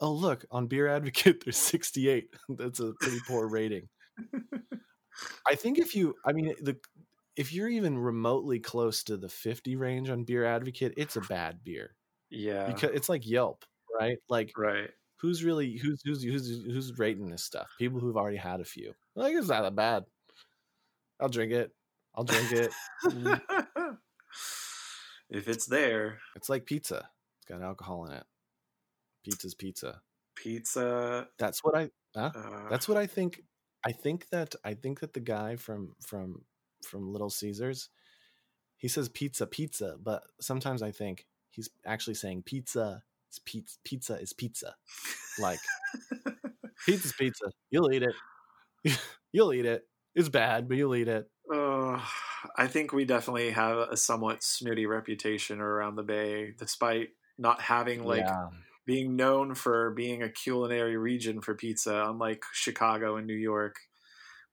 oh 0.01 0.13
look 0.13 0.45
on 0.51 0.67
beer 0.67 0.89
advocate 0.89 1.43
there's 1.45 1.57
68 1.57 2.29
that's 2.51 2.81
a 2.81 2.93
pretty 3.01 3.19
poor 3.27 3.49
rating 3.49 3.89
i 5.47 5.55
think 5.55 5.79
if 5.79 5.95
you 5.95 6.15
i 6.25 6.33
mean 6.33 6.55
the 6.61 6.77
if 7.37 7.53
you're 7.53 7.69
even 7.69 7.99
remotely 7.99 8.59
close 8.59 9.03
to 9.05 9.17
the 9.17 9.29
50 9.29 9.77
range 9.77 10.11
on 10.11 10.25
beer 10.25 10.45
advocate 10.45 10.95
it's 10.97 11.17
a 11.17 11.21
bad 11.23 11.63
beer 11.65 11.95
yeah 12.31 12.67
because 12.67 12.91
it's 12.93 13.09
like 13.09 13.27
yelp 13.27 13.65
right 13.99 14.19
like 14.29 14.53
right 14.57 14.91
who's 15.17 15.45
really 15.45 15.77
who's 15.77 16.03
who's 16.05 16.23
who's 16.23 16.65
who's 16.65 16.99
rating 16.99 17.31
this 17.31 17.43
stuff 17.43 17.69
people 17.79 18.01
who've 18.01 18.17
already 18.17 18.37
had 18.37 18.61
a 18.61 18.65
few 18.65 18.93
like 19.15 19.35
it's 19.35 19.49
not 19.49 19.63
that 19.63 19.75
bad 19.75 20.05
I'll 21.21 21.29
drink 21.29 21.53
it. 21.53 21.73
I'll 22.15 22.25
drink 22.25 22.53
it. 22.53 22.71
if 25.31 25.49
it's 25.49 25.67
there, 25.67 26.19
it's 26.35 26.49
like 26.49 26.67
pizza. 26.67 27.09
It's 27.39 27.47
got 27.49 27.63
alcohol 27.63 28.07
in 28.07 28.13
it. 28.13 28.25
Pizza's 29.25 29.55
pizza. 29.55 30.01
Pizza. 30.35 31.29
That's 31.39 31.65
what 31.65 31.77
I. 31.77 31.91
Huh? 32.15 32.31
Uh, 32.35 32.69
That's 32.71 32.89
what 32.89 32.99
I 32.99 33.07
think. 33.07 33.43
I 33.85 33.93
think 33.93 34.29
that 34.31 34.55
I 34.65 34.75
think 34.75 35.01
that 35.01 35.15
the 35.15 35.21
guy 35.21 35.57
from 35.57 35.95
from 36.01 36.45
from 36.85 37.13
Little 37.13 37.31
Caesars, 37.31 37.89
he 38.77 38.89
says 38.89 39.09
pizza, 39.09 39.47
pizza, 39.47 39.97
but 40.03 40.23
sometimes 40.41 40.83
I 40.83 40.91
think 40.91 41.27
he's 41.51 41.71
actually 41.85 42.15
saying 42.15 42.43
pizza. 42.43 43.03
It's 43.29 43.41
pizza. 43.45 43.79
Pizza 43.85 44.15
is 44.21 44.33
pizza. 44.33 44.75
Like 45.39 45.59
pizza's 46.87 47.13
pizza. 47.13 47.47
You'll 47.71 47.93
eat 47.93 48.03
it. 48.03 48.99
you'll 49.33 49.53
eat 49.53 49.67
it. 49.67 49.83
It's 50.15 50.29
bad, 50.29 50.69
but 50.69 50.77
you'll 50.77 50.97
eat 50.97 51.09
it. 51.09 51.29
Uh, 51.53 52.01
I 52.57 52.67
think 52.67 52.93
we 52.93 53.05
definitely 53.05 53.51
have 53.51 53.77
a 53.77 53.97
somewhat 53.97 54.43
snooty 54.43 54.87
reputation 54.87 55.61
around 55.61 55.97
the 55.97 56.03
Bay, 56.03 56.53
despite 56.59 57.11
not 57.39 57.61
having 57.61 58.05
like 58.05 58.21
yeah. 58.21 58.49
being 58.87 59.17
known 59.17 59.55
for 59.55 59.91
being 59.91 60.23
a 60.23 60.31
culinary 60.31 60.97
region 60.97 61.41
for 61.41 61.55
pizza, 61.55 62.05
unlike 62.09 62.43
Chicago 62.53 63.17
and 63.17 63.27
New 63.27 63.35
York. 63.35 63.77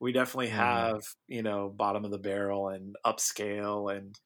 We 0.00 0.12
definitely 0.12 0.48
mm-hmm. 0.48 0.56
have, 0.56 0.96
mm. 0.96 1.14
you 1.28 1.42
know, 1.42 1.72
bottom 1.74 2.04
of 2.04 2.10
the 2.10 2.18
barrel 2.18 2.68
and 2.68 2.94
upscale 3.06 3.96
and 3.96 4.18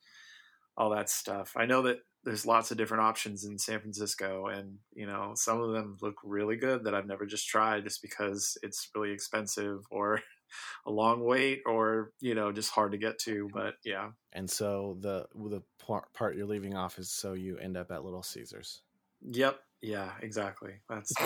all 0.76 0.90
that 0.90 1.11
stuff. 1.11 1.52
I 1.57 1.67
know 1.67 1.83
that 1.83 1.99
there's 2.29 2.47
lots 2.47 2.71
of 2.71 2.77
different 2.77 3.03
options 3.03 3.45
in 3.45 3.59
San 3.59 3.81
Francisco, 3.81 4.47
and 4.47 4.77
you 4.95 5.07
know, 5.07 5.33
some 5.35 5.61
of 5.61 5.73
them 5.73 5.97
look 6.01 6.17
really 6.23 6.57
good 6.57 6.85
that 6.85 6.95
I've 6.95 7.07
never 7.07 7.27
just 7.27 7.49
tried 7.49 7.85
just 7.85 8.03
because 8.03 8.57
it's 8.63 8.89
really 8.95 9.13
expensive 9.13 9.81
or 9.91 10.21
a 10.87 10.91
long 10.91 11.25
wait 11.25 11.63
or 11.67 12.13
you 12.21 12.35
know 12.35 12.53
just 12.53 12.71
hard 12.71 12.93
to 12.93 12.99
get 12.99 13.19
to 13.21 13.49
but 13.53 13.75
yeah. 13.85 14.11
And 14.33 14.49
so 14.49 14.97
the 15.01 15.27
the 15.35 15.63
part 16.15 16.37
you're 16.37 16.47
leaving 16.47 16.75
off 16.75 16.99
is 16.99 17.11
so 17.11 17.33
you 17.33 17.59
end 17.59 17.77
up 17.77 17.91
at 17.91 18.05
little 18.05 18.23
caesars. 18.23 18.83
Yep. 19.31 19.59
Yeah 19.83 20.13
exactly. 20.23 20.75
That's 20.89 21.13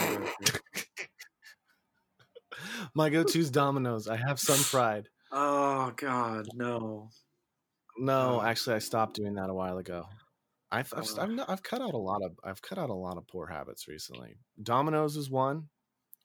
my 2.95 3.11
go-to 3.11 3.39
is 3.39 3.51
domino's. 3.51 4.09
I 4.09 4.17
have 4.17 4.39
some 4.39 4.59
pride 4.59 5.09
oh 5.33 5.93
god 5.97 6.47
no 6.55 7.09
no. 7.99 8.43
actually 8.43 8.77
i 8.77 8.79
stopped 8.79 9.17
doing 9.17 9.35
that 9.35 9.49
a 9.49 9.55
while 9.55 9.79
ago 9.79 10.07
I've 10.73 10.93
I've, 10.97 11.19
I've, 11.19 11.41
I've 11.49 11.63
cut 11.63 11.83
out 11.83 11.95
a 11.95 11.99
lot 11.99 12.23
of 12.25 12.33
I've 12.43 12.63
cut 12.63 12.79
out 12.79 12.91
a 12.91 12.95
lot 12.95 13.19
of 13.19 13.29
poor 13.29 13.47
habits 13.47 13.87
recently. 13.87 14.37
Domino's 14.63 15.17
is 15.17 15.31
one 15.31 15.69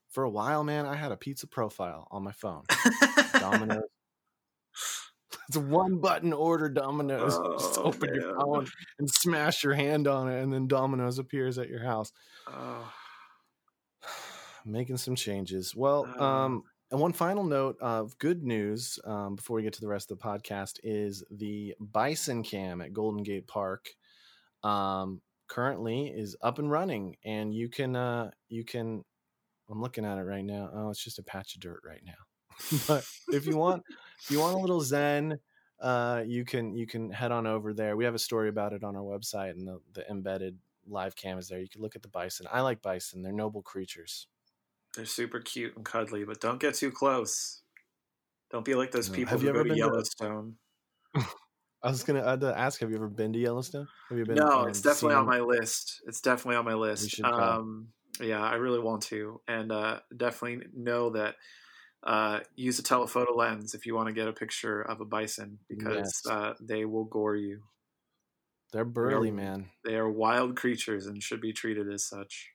for 0.10 0.24
a 0.24 0.30
while, 0.30 0.64
man, 0.64 0.86
I 0.86 0.96
had 0.96 1.12
a 1.12 1.18
pizza 1.18 1.48
profile 1.48 2.08
on 2.12 2.24
my 2.24 2.32
phone. 2.32 2.64
Domino's. 3.40 3.84
It's 5.50 5.56
a 5.56 5.62
one 5.62 6.00
button 6.00 6.34
order 6.34 6.68
Domino's. 6.68 7.34
Oh, 7.42 7.58
Just 7.58 7.78
open 7.78 8.12
man. 8.12 8.20
your 8.20 8.38
phone 8.38 8.68
and 9.00 9.10
smash 9.10 9.64
your 9.64 9.76
hand 9.76 10.06
on 10.06 10.28
it, 10.30 10.44
and 10.44 10.52
then 10.52 10.68
Domino's 10.68 11.20
appears 11.20 11.58
at 11.58 11.70
your 11.70 11.82
house. 11.82 12.12
Oh. 12.48 12.92
Making 14.66 14.98
some 14.98 15.16
changes. 15.16 15.74
Well, 15.74 16.06
oh. 16.20 16.26
um, 16.26 16.64
and 16.92 17.00
one 17.00 17.14
final 17.14 17.46
note 17.46 17.78
of 17.80 18.18
good 18.18 18.44
news 18.44 19.00
um, 19.06 19.38
before 19.38 19.56
we 19.56 19.64
get 19.64 19.72
to 19.74 19.82
the 19.82 19.88
rest 19.88 20.12
of 20.12 20.20
the 20.20 20.24
podcast 20.24 20.80
is 20.84 21.24
the 21.32 21.76
Bison 21.80 22.44
Cam 22.44 22.82
at 22.82 22.92
Golden 22.92 23.24
Gate 23.24 23.48
Park. 23.48 23.88
Um, 24.68 25.22
currently 25.48 26.08
is 26.08 26.36
up 26.42 26.60
and 26.60 26.70
running, 26.70 27.16
and 27.24 27.54
you 27.54 27.70
can 27.70 27.96
uh, 27.96 28.32
you 28.50 28.66
can 28.66 29.04
I'm 29.70 29.82
looking 29.82 30.06
at 30.06 30.18
it 30.18 30.24
right 30.24 30.44
now. 30.44 30.70
Oh, 30.74 30.90
it's 30.90 31.04
just 31.04 31.20
a 31.20 31.24
patch 31.24 31.56
of 31.56 31.62
dirt 31.62 31.82
right 31.86 32.02
now. 32.06 32.78
but 32.88 33.06
if 33.30 33.46
you 33.46 33.58
want, 33.58 33.84
if 34.24 34.32
you 34.32 34.40
want 34.40 34.56
a 34.56 34.60
little 34.60 34.82
zen, 34.82 35.40
uh, 35.82 36.24
you 36.26 36.46
can 36.46 36.76
you 36.76 36.88
can 36.88 37.12
head 37.12 37.32
on 37.32 37.48
over 37.48 37.74
there. 37.74 37.96
We 37.96 38.06
have 38.06 38.16
a 38.16 38.20
story 38.20 38.50
about 38.50 38.74
it 38.74 38.84
on 38.84 38.96
our 38.96 39.04
website, 39.04 39.52
and 39.52 39.68
the, 39.68 39.80
the 39.94 40.10
embedded 40.10 40.58
live 40.88 41.16
cam 41.16 41.38
is 41.38 41.48
there. 41.48 41.60
You 41.60 41.70
can 41.70 41.82
look 41.82 41.96
at 41.96 42.02
the 42.02 42.10
bison. 42.10 42.48
I 42.52 42.62
like 42.62 42.82
bison; 42.82 43.22
they're 43.22 43.32
noble 43.32 43.62
creatures. 43.62 44.28
They're 44.96 45.06
super 45.06 45.40
cute 45.40 45.76
and 45.76 45.86
cuddly, 45.86 46.24
but 46.24 46.42
don't 46.42 46.60
get 46.60 46.74
too 46.74 46.92
close. 46.92 47.62
Don't 48.50 48.66
be 48.66 48.76
like 48.76 48.92
those 48.92 49.10
people 49.10 49.38
who 49.38 49.54
go 49.54 49.64
to 49.64 49.76
Yellowstone. 49.76 50.56
To... 51.16 51.26
I 51.88 51.92
was 51.92 52.04
gonna 52.04 52.20
uh, 52.20 52.54
ask, 52.56 52.82
have 52.82 52.90
you 52.90 52.98
ever 52.98 53.08
been 53.08 53.32
to 53.34 53.40
Yellowstone? 53.40 53.88
Have 54.10 54.18
you 54.18 54.26
been? 54.26 54.36
No, 54.36 54.62
um, 54.62 54.68
it's 54.70 54.82
definitely 54.82 55.16
on 55.16 55.26
my 55.26 55.40
list. 55.40 56.02
It's 56.06 56.20
definitely 56.20 56.58
on 56.58 56.66
my 56.66 56.74
list. 56.74 57.24
Um, 57.24 57.88
yeah, 58.20 58.44
I 58.44 58.56
really 58.56 58.80
want 58.80 59.04
to, 59.04 59.40
and 59.48 59.72
uh, 59.72 60.00
definitely 60.16 60.68
know 60.76 61.12
that 61.12 61.36
uh, 62.04 62.40
use 62.56 62.78
a 62.80 62.84
telephoto 62.84 63.34
lens 63.34 63.74
if 63.74 63.86
you 63.86 63.96
want 63.96 64.08
to 64.08 64.14
get 64.14 64.28
a 64.28 64.34
picture 64.34 64.82
of 64.82 65.00
a 65.00 65.06
bison 65.06 65.60
because 65.70 66.22
yes. 66.26 66.34
uh, 66.34 66.54
they 66.62 66.84
will 66.84 67.06
gore 67.06 67.36
you. 67.36 67.62
They're 68.74 68.84
burly, 68.84 69.30
they 69.30 69.34
are, 69.34 69.38
man. 69.38 69.66
They 69.86 69.96
are 69.96 70.12
wild 70.12 70.58
creatures 70.58 71.06
and 71.06 71.24
should 71.24 71.40
be 71.40 71.54
treated 71.54 71.92
as 71.92 72.06
such. 72.06 72.52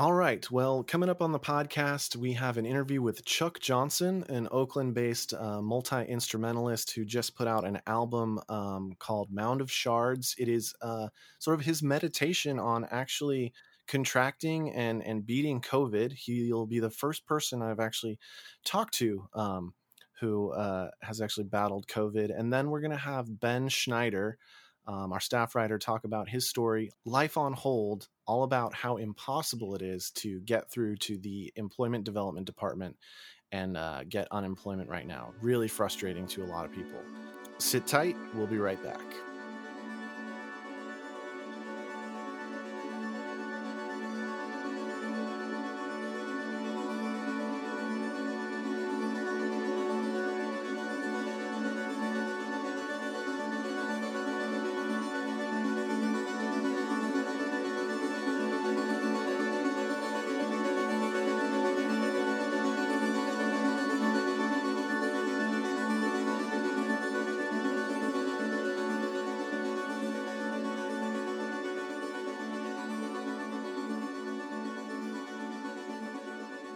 All 0.00 0.14
right. 0.14 0.50
Well, 0.50 0.82
coming 0.82 1.10
up 1.10 1.20
on 1.20 1.30
the 1.30 1.38
podcast, 1.38 2.16
we 2.16 2.32
have 2.32 2.56
an 2.56 2.64
interview 2.64 3.02
with 3.02 3.22
Chuck 3.26 3.60
Johnson, 3.60 4.24
an 4.30 4.48
Oakland 4.50 4.94
based 4.94 5.34
uh, 5.34 5.60
multi 5.60 6.06
instrumentalist 6.06 6.92
who 6.92 7.04
just 7.04 7.36
put 7.36 7.46
out 7.46 7.66
an 7.66 7.82
album 7.86 8.40
um, 8.48 8.94
called 8.98 9.30
Mound 9.30 9.60
of 9.60 9.70
Shards. 9.70 10.34
It 10.38 10.48
is 10.48 10.72
uh, 10.80 11.08
sort 11.38 11.60
of 11.60 11.66
his 11.66 11.82
meditation 11.82 12.58
on 12.58 12.86
actually 12.90 13.52
contracting 13.88 14.70
and 14.70 15.04
and 15.04 15.26
beating 15.26 15.60
COVID. 15.60 16.12
He'll 16.14 16.64
be 16.64 16.80
the 16.80 16.88
first 16.88 17.26
person 17.26 17.60
I've 17.60 17.78
actually 17.78 18.18
talked 18.64 18.94
to 18.94 19.28
um, 19.34 19.74
who 20.18 20.50
uh, 20.52 20.92
has 21.02 21.20
actually 21.20 21.44
battled 21.44 21.86
COVID. 21.88 22.30
And 22.34 22.50
then 22.50 22.70
we're 22.70 22.80
going 22.80 22.90
to 22.92 22.96
have 22.96 23.38
Ben 23.38 23.68
Schneider, 23.68 24.38
um, 24.86 25.12
our 25.12 25.20
staff 25.20 25.54
writer, 25.54 25.78
talk 25.78 26.04
about 26.04 26.30
his 26.30 26.48
story, 26.48 26.90
Life 27.04 27.36
on 27.36 27.52
Hold, 27.52 28.08
all 28.30 28.44
about 28.44 28.72
how 28.72 28.96
impossible 28.96 29.74
it 29.74 29.82
is 29.82 30.12
to 30.12 30.38
get 30.42 30.70
through 30.70 30.94
to 30.94 31.18
the 31.18 31.52
Employment 31.56 32.04
Development 32.04 32.46
Department 32.46 32.96
and 33.50 33.76
uh, 33.76 34.04
get 34.08 34.28
unemployment 34.30 34.88
right 34.88 35.04
now. 35.04 35.32
Really 35.42 35.66
frustrating 35.66 36.28
to 36.28 36.44
a 36.44 36.46
lot 36.46 36.64
of 36.64 36.70
people. 36.70 37.00
Sit 37.58 37.88
tight. 37.88 38.14
We'll 38.36 38.46
be 38.46 38.58
right 38.58 38.80
back. 38.84 39.00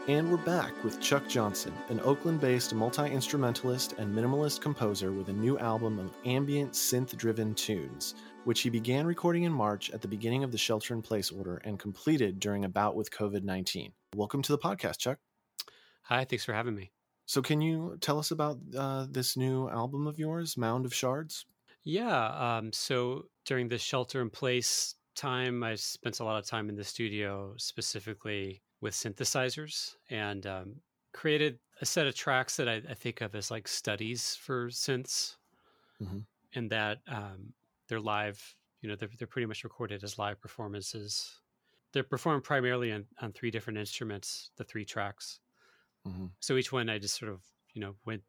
And 0.07 0.31
we're 0.31 0.37
back 0.37 0.85
with 0.85 1.01
Chuck 1.01 1.27
Johnson, 1.27 1.73
an 1.89 1.99
Oakland 2.01 2.39
based 2.39 2.75
multi 2.75 3.11
instrumentalist 3.11 3.95
and 3.97 4.15
minimalist 4.15 4.61
composer 4.61 5.13
with 5.13 5.31
a 5.31 5.33
new 5.33 5.59
album 5.59 5.99
of 5.99 6.15
ambient 6.27 6.73
synth 6.73 7.17
driven 7.17 7.55
tunes, 7.55 8.15
which 8.45 8.61
he 8.61 8.69
began 8.69 9.07
recording 9.07 9.45
in 9.45 9.53
March 9.53 9.91
at 9.93 10.03
the 10.03 10.09
beginning 10.09 10.45
of 10.45 10.53
the 10.53 10.59
shelter 10.59 10.93
in 10.93 11.01
place 11.01 11.31
order 11.31 11.57
and 11.65 11.79
completed 11.79 12.39
during 12.39 12.67
a 12.67 12.69
bout 12.69 12.95
with 12.95 13.11
COVID 13.13 13.45
19. 13.45 13.93
Welcome 14.15 14.43
to 14.43 14.53
the 14.53 14.59
podcast, 14.59 14.99
Chuck. 14.99 15.21
Hi, 16.03 16.27
thanks 16.27 16.45
for 16.45 16.53
having 16.53 16.75
me. 16.75 16.93
So, 17.25 17.41
can 17.41 17.63
you 17.63 17.97
tell 18.03 18.19
us 18.19 18.31
about 18.31 18.59
uh, 18.77 19.07
this 19.11 19.39
new 19.39 19.71
album 19.71 20.07
of 20.07 20.19
yours, 20.19 20.59
Mound 20.59 20.85
of 20.85 20.93
Shards? 20.93 21.47
Yeah. 21.83 22.59
Um, 22.59 22.75
so, 22.75 23.25
during 23.47 23.69
the 23.69 23.79
shelter 23.79 24.21
in 24.21 24.29
place 24.29 24.97
time, 25.17 25.65
I 25.65 25.77
spent 25.77 26.21
a 26.21 26.25
lot 26.25 26.39
of 26.39 26.45
time 26.45 26.69
in 26.69 26.77
the 26.77 26.85
studio 26.85 27.55
specifically 27.57 28.61
with 28.85 28.93
synthesizers 28.93 29.95
and 30.11 30.47
um, 30.47 30.75
created 31.15 31.59
a 31.81 31.87
set 31.87 32.07
of 32.07 32.15
tracks 32.15 32.59
that 32.59 32.69
I, 32.69 32.83
I, 32.89 32.93
think 32.93 33.23
of 33.23 33.35
as 33.35 33.51
like 33.51 33.67
studies 33.67 34.37
for 34.37 34.69
synths, 34.69 35.37
mm-hmm. 36.01 36.19
and 36.55 36.71
that 36.71 36.99
um, 37.09 37.55
they're 37.89 37.99
live. 37.99 38.55
You 38.83 38.91
know, 38.91 38.97
they're 38.97 39.09
they're 39.19 39.27
pretty 39.27 39.47
much 39.47 39.65
recorded 39.65 40.05
as 40.05 40.19
live 40.19 40.39
performances. 40.39 41.41
They're 41.93 42.03
performed 42.03 42.45
primarily 42.45 42.93
on, 42.93 43.07
on 43.23 43.33
three 43.33 43.51
different 43.51 43.79
instruments, 43.79 44.51
the 44.59 44.65
three 44.65 44.85
tracks. 44.85 45.41
Mm-hmm. 46.07 46.27
So 46.41 46.59
each 46.59 46.71
one, 46.71 46.91
I 46.91 46.99
just 46.99 47.19
sort 47.19 47.33
of 47.33 47.41
you 47.73 47.81
know 47.81 47.95
went 48.05 48.23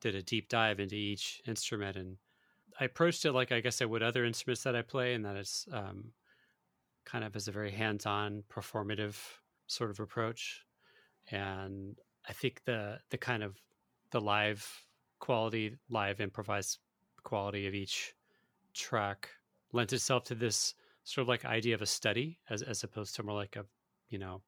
did 0.00 0.16
a 0.16 0.22
deep 0.22 0.48
dive 0.48 0.80
into 0.80 0.96
each 0.96 1.40
instrument 1.46 1.96
and 1.96 2.16
I 2.80 2.84
approached 2.84 3.24
it 3.26 3.32
like 3.32 3.52
I 3.52 3.60
guess 3.60 3.80
I 3.80 3.84
would 3.84 4.02
other 4.02 4.24
instruments 4.24 4.64
that 4.64 4.74
I 4.74 4.82
play, 4.82 5.14
and 5.14 5.24
that 5.24 5.36
is 5.36 5.68
um, 5.72 6.12
kind 7.04 7.22
of 7.22 7.36
as 7.36 7.46
a 7.46 7.52
very 7.52 7.70
hands-on 7.70 8.42
performative 8.50 9.14
sort 9.70 9.90
of 9.90 10.00
approach 10.00 10.64
and 11.30 11.96
i 12.28 12.32
think 12.32 12.62
the 12.64 12.98
the 13.10 13.18
kind 13.18 13.42
of 13.42 13.56
the 14.10 14.20
live 14.20 14.66
quality, 15.20 15.76
live 15.88 16.20
improvised 16.20 16.78
quality 17.22 17.66
of 17.66 17.74
each 17.74 18.14
track 18.74 19.28
lent 19.72 19.92
itself 19.92 20.24
to 20.24 20.34
this 20.34 20.74
sort 21.04 21.22
of 21.22 21.28
like 21.28 21.44
idea 21.44 21.74
of 21.74 21.82
a 21.82 21.86
study 21.86 22.38
as 22.48 22.62
as 22.62 22.82
opposed 22.82 23.14
to 23.14 23.22
more 23.22 23.34
like 23.34 23.56
a 23.56 23.64
you 24.08 24.18
know 24.18 24.42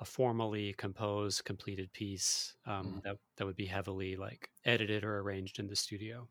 a 0.00 0.04
formally 0.04 0.74
composed 0.78 1.44
completed 1.44 1.92
piece 1.92 2.54
um, 2.66 2.86
mm. 2.86 3.02
that 3.02 3.16
that 3.36 3.44
would 3.44 3.56
be 3.56 3.66
heavily 3.66 4.16
like 4.16 4.48
edited 4.64 5.04
or 5.04 5.20
arranged 5.20 5.58
in 5.58 5.66
the 5.66 5.76
studio. 5.76 6.26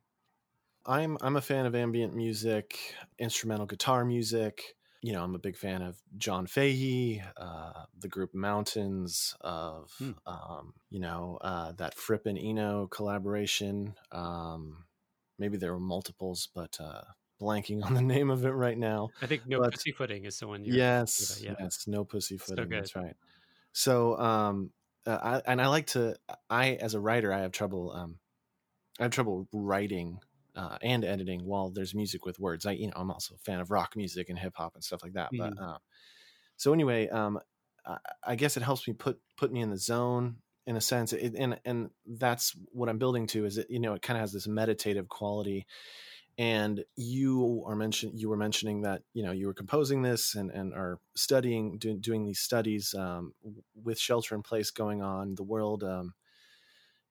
I'm 0.85 1.17
I'm 1.21 1.35
a 1.35 1.41
fan 1.41 1.65
of 1.65 1.75
ambient 1.75 2.15
music, 2.15 2.95
instrumental 3.19 3.67
guitar 3.67 4.03
music. 4.03 4.75
You 5.01 5.13
know, 5.13 5.23
I'm 5.23 5.35
a 5.35 5.39
big 5.39 5.55
fan 5.55 5.81
of 5.81 5.97
John 6.17 6.45
Fahey, 6.45 7.23
uh, 7.37 7.85
the 7.97 8.09
group 8.09 8.33
Mountains, 8.33 9.35
of 9.41 9.91
hmm. 9.97 10.11
um, 10.25 10.73
you 10.89 10.99
know 10.99 11.37
uh, 11.41 11.71
that 11.73 11.95
Fripp 11.95 12.25
and 12.25 12.37
Eno 12.37 12.87
collaboration. 12.87 13.95
Um, 14.11 14.83
maybe 15.37 15.57
there 15.57 15.71
were 15.71 15.79
multiples, 15.79 16.49
but 16.53 16.77
uh, 16.81 17.03
blanking 17.41 17.83
on 17.85 17.93
the 17.93 18.01
name 18.01 18.29
of 18.29 18.45
it 18.45 18.51
right 18.51 18.77
now. 18.77 19.09
I 19.21 19.25
think 19.25 19.47
No 19.47 19.59
but, 19.59 19.71
Pussyfooting 19.71 20.25
is 20.25 20.39
the 20.39 20.47
one. 20.47 20.63
yes, 20.65 21.41
yeah. 21.41 21.55
yes, 21.59 21.85
No 21.87 22.03
Pussyfooting. 22.03 22.65
So 22.65 22.75
that's 22.75 22.95
right. 22.95 23.15
So, 23.71 24.17
um, 24.17 24.71
uh, 25.05 25.39
I, 25.45 25.51
and 25.51 25.61
I 25.61 25.67
like 25.67 25.87
to. 25.87 26.15
I, 26.49 26.73
as 26.73 26.93
a 26.93 26.99
writer, 26.99 27.31
I 27.31 27.39
have 27.39 27.51
trouble. 27.51 27.91
Um, 27.91 28.19
I 28.99 29.03
have 29.03 29.11
trouble 29.11 29.47
writing 29.53 30.19
uh, 30.59 30.77
and 30.81 31.05
editing 31.05 31.45
while 31.45 31.69
there's 31.69 31.95
music 31.95 32.25
with 32.25 32.37
words. 32.37 32.65
I, 32.65 32.71
you 32.73 32.87
know, 32.87 32.93
I'm 32.97 33.11
also 33.11 33.35
a 33.35 33.37
fan 33.37 33.61
of 33.61 33.71
rock 33.71 33.95
music 33.95 34.27
and 34.29 34.37
hip 34.37 34.53
hop 34.57 34.75
and 34.75 34.83
stuff 34.83 35.01
like 35.01 35.13
that. 35.13 35.31
Mm-hmm. 35.33 35.55
But 35.55 35.63
uh, 35.63 35.77
so 36.57 36.73
anyway, 36.73 37.07
um, 37.07 37.39
I, 37.85 37.97
I, 38.27 38.35
guess 38.35 38.57
it 38.57 38.63
helps 38.63 38.85
me 38.85 38.93
put 38.93 39.19
put 39.37 39.53
me 39.53 39.61
in 39.61 39.69
the 39.69 39.77
zone 39.77 40.35
in 40.67 40.75
a 40.75 40.81
sense, 40.81 41.13
it, 41.13 41.33
and 41.37 41.59
and 41.63 41.91
that's 42.05 42.55
what 42.73 42.89
I'm 42.89 42.97
building 42.97 43.25
to. 43.27 43.45
Is 43.45 43.57
it 43.57 43.67
you 43.69 43.79
know 43.79 43.93
it 43.93 44.01
kind 44.01 44.17
of 44.17 44.21
has 44.21 44.33
this 44.33 44.47
meditative 44.47 45.07
quality. 45.07 45.65
And 46.37 46.85
you 46.95 47.65
are 47.67 47.75
mentioning 47.75 48.17
you 48.17 48.29
were 48.29 48.37
mentioning 48.37 48.81
that 48.83 49.01
you 49.13 49.23
know 49.23 49.31
you 49.31 49.47
were 49.47 49.53
composing 49.53 50.01
this 50.01 50.35
and 50.35 50.51
and 50.51 50.73
are 50.73 50.99
studying 51.15 51.77
do, 51.77 51.97
doing 51.97 52.25
these 52.25 52.39
studies 52.39 52.93
um, 52.97 53.33
with 53.81 53.99
shelter 53.99 54.35
in 54.35 54.41
place 54.41 54.71
going 54.71 55.01
on. 55.01 55.35
The 55.35 55.43
world 55.43 55.83
um, 55.83 56.13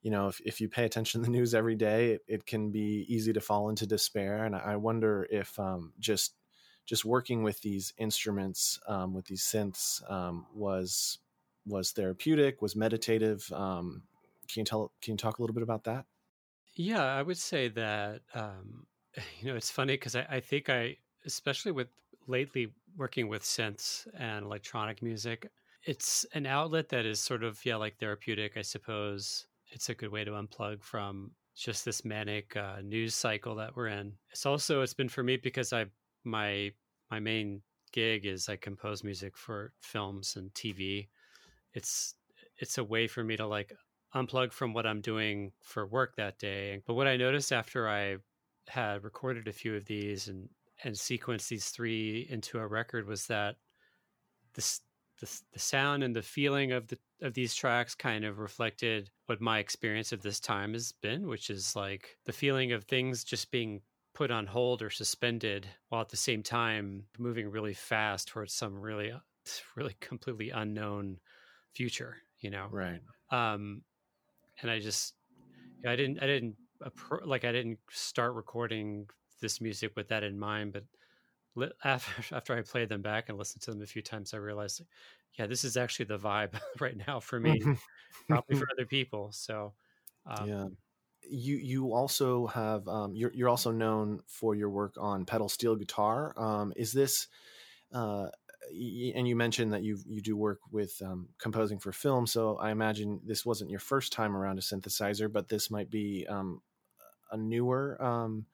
you 0.02 0.10
know, 0.10 0.28
if, 0.28 0.40
if 0.44 0.60
you 0.60 0.68
pay 0.68 0.84
attention 0.84 1.20
to 1.20 1.24
the 1.24 1.30
news 1.30 1.54
every 1.54 1.74
day, 1.74 2.12
it, 2.12 2.22
it 2.28 2.46
can 2.46 2.70
be 2.70 3.04
easy 3.08 3.32
to 3.32 3.40
fall 3.40 3.68
into 3.68 3.86
despair. 3.86 4.44
And 4.44 4.54
I 4.54 4.76
wonder 4.76 5.26
if 5.30 5.58
um, 5.58 5.92
just 5.98 6.34
just 6.86 7.04
working 7.04 7.42
with 7.42 7.60
these 7.60 7.92
instruments, 7.98 8.80
um, 8.88 9.12
with 9.12 9.26
these 9.26 9.42
synths, 9.42 10.08
um, 10.10 10.46
was 10.54 11.18
was 11.66 11.92
therapeutic, 11.92 12.62
was 12.62 12.74
meditative. 12.76 13.50
Um, 13.52 14.04
can 14.48 14.60
you 14.60 14.64
tell? 14.64 14.92
Can 15.02 15.12
you 15.12 15.18
talk 15.18 15.38
a 15.38 15.42
little 15.42 15.54
bit 15.54 15.62
about 15.62 15.84
that? 15.84 16.06
Yeah, 16.74 17.04
I 17.04 17.22
would 17.22 17.38
say 17.38 17.68
that. 17.68 18.22
Um, 18.34 18.86
you 19.40 19.48
know, 19.48 19.56
it's 19.56 19.70
funny 19.70 19.94
because 19.94 20.14
I, 20.14 20.26
I 20.30 20.40
think 20.40 20.70
I, 20.70 20.96
especially 21.26 21.72
with 21.72 21.88
lately 22.28 22.72
working 22.96 23.28
with 23.28 23.42
synths 23.42 24.06
and 24.16 24.44
electronic 24.44 25.02
music, 25.02 25.50
it's 25.84 26.24
an 26.34 26.46
outlet 26.46 26.88
that 26.90 27.04
is 27.04 27.20
sort 27.20 27.42
of 27.42 27.62
yeah 27.64 27.76
like 27.76 27.98
therapeutic, 27.98 28.56
I 28.56 28.62
suppose 28.62 29.47
it's 29.70 29.88
a 29.88 29.94
good 29.94 30.10
way 30.10 30.24
to 30.24 30.32
unplug 30.32 30.82
from 30.82 31.32
just 31.54 31.84
this 31.84 32.04
manic 32.04 32.56
uh, 32.56 32.76
news 32.82 33.14
cycle 33.14 33.56
that 33.56 33.74
we're 33.74 33.88
in. 33.88 34.12
It's 34.30 34.46
also 34.46 34.82
it's 34.82 34.94
been 34.94 35.08
for 35.08 35.22
me 35.22 35.36
because 35.36 35.72
I 35.72 35.86
my 36.24 36.72
my 37.10 37.20
main 37.20 37.62
gig 37.92 38.26
is 38.26 38.48
I 38.48 38.56
compose 38.56 39.02
music 39.02 39.36
for 39.36 39.72
films 39.80 40.36
and 40.36 40.52
TV. 40.54 41.08
It's 41.74 42.14
it's 42.58 42.78
a 42.78 42.84
way 42.84 43.06
for 43.06 43.24
me 43.24 43.36
to 43.36 43.46
like 43.46 43.72
unplug 44.14 44.52
from 44.52 44.72
what 44.72 44.86
I'm 44.86 45.00
doing 45.00 45.52
for 45.62 45.86
work 45.86 46.16
that 46.16 46.38
day. 46.38 46.80
But 46.86 46.94
what 46.94 47.06
I 47.06 47.16
noticed 47.16 47.52
after 47.52 47.88
I 47.88 48.16
had 48.68 49.04
recorded 49.04 49.48
a 49.48 49.52
few 49.52 49.74
of 49.74 49.84
these 49.86 50.28
and 50.28 50.48
and 50.84 50.94
sequenced 50.94 51.48
these 51.48 51.70
three 51.70 52.26
into 52.30 52.58
a 52.58 52.66
record 52.66 53.08
was 53.08 53.26
that 53.26 53.56
this 54.54 54.80
the, 55.20 55.40
the 55.52 55.58
sound 55.58 56.02
and 56.02 56.14
the 56.14 56.22
feeling 56.22 56.72
of 56.72 56.88
the 56.88 56.98
of 57.20 57.34
these 57.34 57.54
tracks 57.54 57.94
kind 57.94 58.24
of 58.24 58.38
reflected 58.38 59.10
what 59.26 59.40
my 59.40 59.58
experience 59.58 60.12
of 60.12 60.22
this 60.22 60.38
time 60.38 60.72
has 60.72 60.92
been, 60.92 61.26
which 61.26 61.50
is 61.50 61.74
like 61.74 62.16
the 62.26 62.32
feeling 62.32 62.72
of 62.72 62.84
things 62.84 63.24
just 63.24 63.50
being 63.50 63.80
put 64.14 64.30
on 64.30 64.46
hold 64.46 64.82
or 64.82 64.90
suspended 64.90 65.66
while 65.88 66.00
at 66.00 66.08
the 66.08 66.16
same 66.16 66.42
time 66.42 67.04
moving 67.18 67.48
really 67.50 67.74
fast 67.74 68.28
towards 68.28 68.52
some 68.52 68.80
really 68.80 69.12
really 69.76 69.96
completely 70.00 70.50
unknown 70.50 71.18
future 71.74 72.16
you 72.40 72.50
know? 72.50 72.68
Right. 72.70 73.00
Um 73.30 73.82
and 74.60 74.70
i 74.70 74.78
just 74.78 75.14
i 75.86 75.96
didn't 75.96 76.22
i 76.22 76.26
didn't 76.26 76.56
like 77.24 77.44
i 77.44 77.52
didn't 77.52 77.78
start 77.90 78.34
recording 78.34 79.06
this 79.40 79.60
music 79.60 79.92
with 79.96 80.08
that 80.08 80.24
in 80.24 80.38
mind 80.38 80.72
but 80.72 80.84
after 81.84 82.36
after 82.36 82.56
I 82.56 82.62
played 82.62 82.88
them 82.88 83.02
back 83.02 83.28
and 83.28 83.38
listened 83.38 83.62
to 83.62 83.72
them 83.72 83.82
a 83.82 83.86
few 83.86 84.02
times, 84.02 84.34
I 84.34 84.38
realized, 84.38 84.82
yeah, 85.38 85.46
this 85.46 85.64
is 85.64 85.76
actually 85.76 86.06
the 86.06 86.18
vibe 86.18 86.58
right 86.80 86.96
now 87.06 87.20
for 87.20 87.38
me, 87.40 87.60
probably 88.28 88.56
for 88.56 88.66
other 88.72 88.86
people. 88.86 89.30
So, 89.32 89.72
um, 90.26 90.48
yeah, 90.48 90.66
you 91.28 91.56
you 91.56 91.92
also 91.92 92.46
have 92.48 92.86
um, 92.88 93.14
you're 93.14 93.32
you're 93.34 93.48
also 93.48 93.70
known 93.70 94.20
for 94.26 94.54
your 94.54 94.70
work 94.70 94.94
on 94.98 95.24
pedal 95.24 95.48
steel 95.48 95.76
guitar. 95.76 96.34
Um, 96.36 96.72
is 96.76 96.92
this 96.92 97.28
uh, 97.92 98.28
and 99.14 99.26
you 99.26 99.36
mentioned 99.36 99.72
that 99.72 99.82
you 99.82 99.98
you 100.06 100.20
do 100.20 100.36
work 100.36 100.60
with 100.70 101.00
um, 101.04 101.28
composing 101.38 101.78
for 101.78 101.92
film, 101.92 102.26
so 102.26 102.56
I 102.56 102.70
imagine 102.70 103.20
this 103.24 103.46
wasn't 103.46 103.70
your 103.70 103.80
first 103.80 104.12
time 104.12 104.36
around 104.36 104.58
a 104.58 104.62
synthesizer, 104.62 105.32
but 105.32 105.48
this 105.48 105.70
might 105.70 105.90
be 105.90 106.26
um, 106.28 106.60
a 107.30 107.36
newer 107.36 108.02
um, 108.02 108.46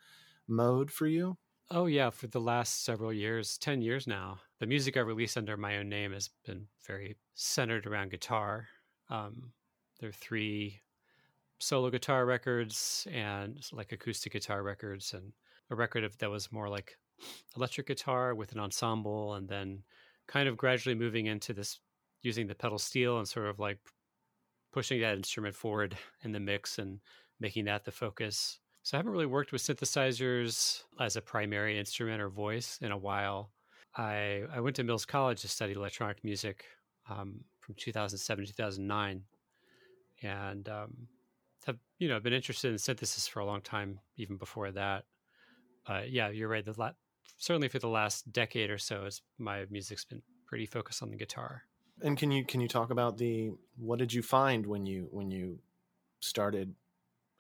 mode 0.47 0.91
for 0.91 1.07
you. 1.07 1.37
Oh 1.71 1.87
yeah, 1.87 2.11
for 2.11 2.27
the 2.27 2.41
last 2.41 2.85
several 2.85 3.13
years, 3.13 3.57
10 3.59 3.81
years 3.81 4.07
now, 4.07 4.41
the 4.61 4.67
music 4.67 4.97
I 4.97 5.01
release 5.01 5.37
under 5.37 5.57
my 5.57 5.79
own 5.79 5.89
name 5.89 6.13
has 6.13 6.29
been 6.45 6.69
very 6.87 7.17
centered 7.35 7.87
around 7.87 8.11
guitar. 8.11 8.69
Um, 9.09 9.53
there 9.99 10.11
are 10.11 10.13
three 10.13 10.81
solo 11.61 11.91
guitar 11.91 12.27
records 12.27 13.07
and 13.11 13.59
like 13.73 13.93
acoustic 13.93 14.33
guitar 14.33 14.63
records 14.63 15.15
and 15.15 15.33
a 15.71 15.77
record 15.77 16.05
of 16.05 16.19
that 16.19 16.31
was 16.31 16.53
more 16.53 16.69
like 16.69 16.99
electric 17.57 17.87
guitar 17.87 18.35
with 18.35 18.53
an 18.53 18.61
ensemble 18.61 19.35
and 19.35 19.49
then 19.49 19.83
kind 20.29 20.49
of 20.49 20.57
gradually 20.57 20.95
moving 20.95 21.27
into 21.27 21.55
this 21.55 21.81
using 22.23 22.47
the 22.47 22.55
pedal 22.55 22.79
steel 22.79 23.19
and 23.19 23.29
sort 23.29 23.47
of 23.47 23.59
like 23.59 23.79
pushing 24.73 25.01
that 25.01 25.17
instrument 25.17 25.55
forward 25.55 25.97
in 26.23 26.33
the 26.33 26.41
mix 26.41 26.79
and 26.79 27.01
making 27.41 27.65
that 27.65 27.85
the 27.85 27.93
focus 27.93 28.61
so 28.85 28.97
I 28.97 28.99
haven't 28.99 29.13
really 29.13 29.25
worked 29.25 29.51
with 29.51 29.63
synthesizers 29.63 30.83
as 31.01 31.17
a 31.17 31.23
primary 31.23 31.79
instrument 31.79 32.21
or 32.21 32.29
voice 32.29 32.79
in 32.83 32.93
a 32.93 32.99
while. 32.99 33.51
I, 33.97 34.43
I 34.53 34.61
went 34.61 34.77
to 34.77 34.85
Mills 34.85 35.07
College 35.07 35.41
to 35.41 35.49
study 35.49 35.73
electronic 35.73 36.23
music 36.23 36.67
um, 37.09 37.41
from 37.61 37.77
2007 37.79 38.45
to 38.45 38.53
2009, 38.53 39.23
and 40.23 40.69
um, 40.69 41.09
have 41.65 41.79
you 41.99 42.09
know 42.09 42.21
been 42.21 42.35
interested 42.35 42.73
in 42.73 42.79
synthesis 42.79 43.27
for 43.27 43.41
a 43.41 43.47
long 43.47 43.63
time, 43.63 44.01
even 44.19 44.37
before 44.37 44.71
that. 44.73 45.05
Uh, 45.87 46.03
yeah, 46.07 46.29
you're 46.29 46.49
right. 46.49 46.65
The 46.65 46.75
la- 46.77 46.93
certainly 47.39 47.69
for 47.69 47.79
the 47.79 47.89
last 47.89 48.31
decade 48.33 48.69
or 48.69 48.79
so, 48.79 49.05
it's, 49.07 49.23
my 49.39 49.65
music's 49.71 50.05
been 50.05 50.21
pretty 50.47 50.67
focused 50.67 51.03
on 51.03 51.11
the 51.11 51.17
guitar. 51.17 51.63
And 52.03 52.19
can 52.19 52.31
you 52.31 52.45
can 52.45 52.61
you 52.61 52.69
talk 52.69 52.91
about 52.91 53.17
the 53.17 53.53
what 53.79 53.99
did 53.99 54.13
you 54.13 54.21
find 54.21 54.67
when 54.67 54.85
you 54.85 55.09
when 55.11 55.31
you 55.31 55.61
started 56.21 56.75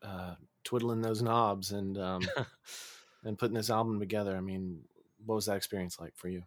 uh, 0.04 0.34
twiddling 0.64 1.00
those 1.00 1.22
knobs 1.22 1.72
and 1.72 1.98
um, 1.98 2.22
and 3.24 3.38
putting 3.38 3.56
this 3.56 3.70
album 3.70 3.98
together. 3.98 4.36
I 4.36 4.40
mean, 4.40 4.80
what 5.24 5.36
was 5.36 5.46
that 5.46 5.56
experience 5.56 5.98
like 5.98 6.14
for 6.16 6.28
you? 6.28 6.42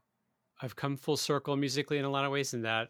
I've 0.62 0.76
come 0.76 0.98
full 0.98 1.18
circle 1.18 1.56
musically 1.56 1.98
in 1.98 2.06
a 2.06 2.10
lot 2.10 2.26
of 2.26 2.32
ways. 2.32 2.54
In 2.54 2.64
that, 2.64 2.90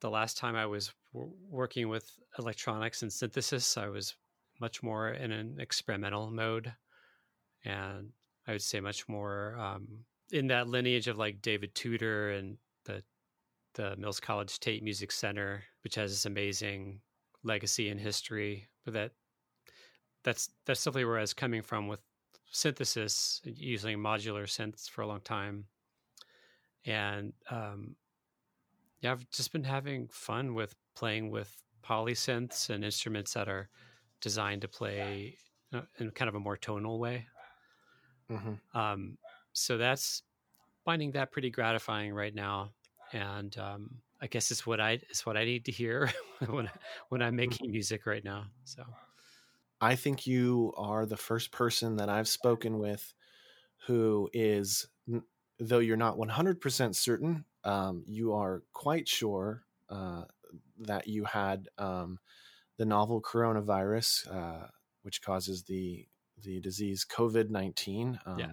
the 0.00 0.10
last 0.10 0.38
time 0.38 0.56
I 0.56 0.66
was 0.66 0.92
w- 1.12 1.32
working 1.48 1.88
with 1.88 2.10
electronics 2.38 3.02
and 3.02 3.12
synthesis, 3.12 3.76
I 3.76 3.88
was 3.88 4.14
much 4.60 4.82
more 4.82 5.10
in 5.10 5.32
an 5.32 5.56
experimental 5.60 6.30
mode, 6.30 6.72
and 7.64 8.10
I 8.46 8.52
would 8.52 8.62
say 8.62 8.80
much 8.80 9.08
more 9.08 9.56
um, 9.58 10.04
in 10.32 10.48
that 10.48 10.68
lineage 10.68 11.08
of 11.08 11.18
like 11.18 11.42
David 11.42 11.74
Tudor 11.74 12.30
and 12.30 12.58
the 12.84 13.02
the 13.74 13.94
Mills 13.96 14.20
College 14.20 14.58
Tape 14.58 14.82
Music 14.82 15.12
Center, 15.12 15.62
which 15.84 15.96
has 15.96 16.10
this 16.10 16.24
amazing 16.24 17.00
legacy 17.42 17.90
and 17.90 18.00
history, 18.00 18.68
but 18.84 18.94
that 18.94 19.12
that's 20.26 20.50
that's 20.66 20.82
definitely 20.82 21.04
where 21.04 21.18
I 21.18 21.22
was 21.22 21.32
coming 21.32 21.62
from 21.62 21.86
with 21.86 22.00
synthesis, 22.50 23.40
using 23.44 23.98
modular 23.98 24.42
synths 24.42 24.90
for 24.90 25.02
a 25.02 25.06
long 25.06 25.20
time, 25.20 25.66
and 26.84 27.32
um, 27.48 27.94
yeah, 29.00 29.12
I've 29.12 29.30
just 29.30 29.52
been 29.52 29.64
having 29.64 30.08
fun 30.08 30.54
with 30.54 30.74
playing 30.96 31.30
with 31.30 31.56
polysynths 31.88 32.70
and 32.70 32.84
instruments 32.84 33.34
that 33.34 33.48
are 33.48 33.68
designed 34.20 34.62
to 34.62 34.68
play 34.68 35.36
uh, 35.72 35.82
in 35.98 36.10
kind 36.10 36.28
of 36.28 36.34
a 36.34 36.40
more 36.40 36.56
tonal 36.56 36.98
way. 36.98 37.26
Mm-hmm. 38.28 38.76
Um, 38.76 39.18
so 39.52 39.78
that's 39.78 40.24
finding 40.84 41.12
that 41.12 41.30
pretty 41.30 41.50
gratifying 41.50 42.12
right 42.12 42.34
now, 42.34 42.72
and 43.12 43.56
um, 43.58 43.90
I 44.20 44.26
guess 44.26 44.50
it's 44.50 44.66
what 44.66 44.80
I 44.80 44.98
it's 45.08 45.24
what 45.24 45.36
I 45.36 45.44
need 45.44 45.66
to 45.66 45.72
hear 45.72 46.10
when 46.48 46.68
when 47.10 47.22
I'm 47.22 47.28
mm-hmm. 47.28 47.36
making 47.36 47.70
music 47.70 48.06
right 48.06 48.24
now. 48.24 48.46
So 48.64 48.82
I 49.80 49.94
think 49.94 50.26
you 50.26 50.72
are 50.76 51.04
the 51.06 51.16
first 51.16 51.52
person 51.52 51.96
that 51.96 52.08
I've 52.08 52.28
spoken 52.28 52.78
with 52.78 53.12
who 53.86 54.30
is, 54.32 54.86
though 55.58 55.78
you're 55.78 55.96
not 55.96 56.16
100% 56.16 56.94
certain, 56.94 57.44
um, 57.64 58.04
you 58.06 58.32
are 58.32 58.62
quite 58.72 59.06
sure 59.06 59.64
uh, 59.90 60.22
that 60.80 61.06
you 61.06 61.24
had 61.24 61.68
um, 61.78 62.18
the 62.78 62.84
novel 62.84 63.20
coronavirus, 63.20 64.30
uh, 64.34 64.66
which 65.02 65.22
causes 65.22 65.64
the 65.64 66.06
the 66.42 66.60
disease 66.60 67.06
COVID 67.08 67.48
nineteen. 67.50 68.18
Um, 68.26 68.38
yeah. 68.38 68.52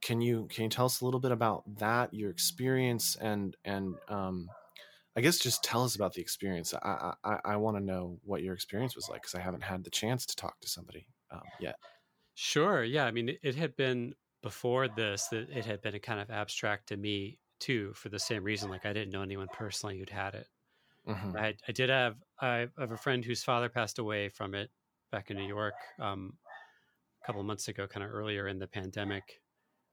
Can 0.00 0.20
you 0.20 0.46
can 0.50 0.64
you 0.64 0.70
tell 0.70 0.86
us 0.86 1.00
a 1.00 1.04
little 1.04 1.20
bit 1.20 1.32
about 1.32 1.62
that, 1.78 2.12
your 2.12 2.30
experience, 2.30 3.16
and 3.16 3.56
and 3.64 3.94
um, 4.08 4.48
I 5.16 5.20
guess 5.20 5.38
just 5.38 5.62
tell 5.62 5.84
us 5.84 5.94
about 5.94 6.14
the 6.14 6.20
experience. 6.20 6.74
I 6.74 7.14
I, 7.24 7.38
I 7.44 7.56
want 7.56 7.76
to 7.76 7.82
know 7.82 8.18
what 8.24 8.42
your 8.42 8.54
experience 8.54 8.96
was 8.96 9.08
like 9.08 9.22
because 9.22 9.34
I 9.34 9.40
haven't 9.40 9.62
had 9.62 9.84
the 9.84 9.90
chance 9.90 10.26
to 10.26 10.36
talk 10.36 10.60
to 10.60 10.68
somebody 10.68 11.06
um, 11.30 11.42
yet. 11.60 11.76
Sure. 12.34 12.82
Yeah. 12.82 13.04
I 13.04 13.12
mean, 13.12 13.36
it, 13.42 13.54
had 13.54 13.76
been 13.76 14.14
before 14.42 14.88
this 14.88 15.28
that 15.28 15.48
it 15.50 15.64
had 15.64 15.80
been 15.82 15.94
a 15.94 16.00
kind 16.00 16.20
of 16.20 16.30
abstract 16.30 16.88
to 16.88 16.96
me 16.96 17.38
too, 17.60 17.92
for 17.94 18.08
the 18.08 18.18
same 18.18 18.42
reason. 18.42 18.70
Like 18.70 18.86
I 18.86 18.92
didn't 18.92 19.12
know 19.12 19.22
anyone 19.22 19.46
personally 19.52 19.98
who'd 19.98 20.10
had 20.10 20.34
it. 20.34 20.48
Mm-hmm. 21.08 21.36
I, 21.36 21.54
I 21.68 21.72
did 21.72 21.90
have 21.90 22.16
I 22.40 22.66
have 22.78 22.90
a 22.90 22.96
friend 22.96 23.24
whose 23.24 23.44
father 23.44 23.68
passed 23.68 23.98
away 23.98 24.28
from 24.30 24.54
it 24.54 24.70
back 25.12 25.30
in 25.30 25.36
New 25.36 25.46
York 25.46 25.74
um, 26.00 26.34
a 27.22 27.26
couple 27.26 27.42
months 27.44 27.68
ago, 27.68 27.86
kind 27.86 28.04
of 28.04 28.12
earlier 28.12 28.48
in 28.48 28.58
the 28.58 28.66
pandemic. 28.66 29.40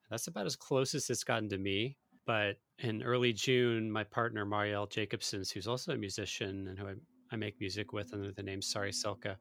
That's 0.10 0.28
about 0.28 0.46
as 0.46 0.56
close 0.56 0.96
as 0.96 1.10
it's 1.10 1.24
gotten 1.24 1.50
to 1.50 1.58
me. 1.58 1.98
But 2.26 2.58
in 2.80 3.04
early 3.04 3.34
June, 3.34 3.92
my 3.92 4.04
partner 4.04 4.46
Marielle 4.46 4.90
Jakobsons, 4.90 5.52
who's 5.52 5.68
also 5.68 5.94
a 5.94 5.98
musician 5.98 6.68
and 6.68 6.78
who 6.78 6.88
I, 6.88 6.94
I 7.32 7.36
make 7.36 7.60
music 7.60 7.94
with 7.94 8.14
under 8.14 8.32
the 8.32 8.44
name 8.44 8.62
Saariselka, 8.62 9.36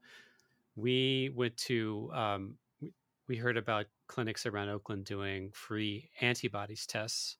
we 0.76 1.30
went 1.34 1.56
to 1.58 2.10
um, 2.14 2.56
we, 2.80 2.92
we 3.28 3.36
heard 3.36 3.56
about 3.56 3.86
clinics 4.06 4.46
around 4.46 4.68
Oakland 4.68 5.04
doing 5.04 5.50
free 5.52 6.10
antibodies 6.20 6.86
tests, 6.86 7.36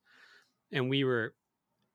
and 0.73 0.89
we 0.91 1.05
were 1.05 1.35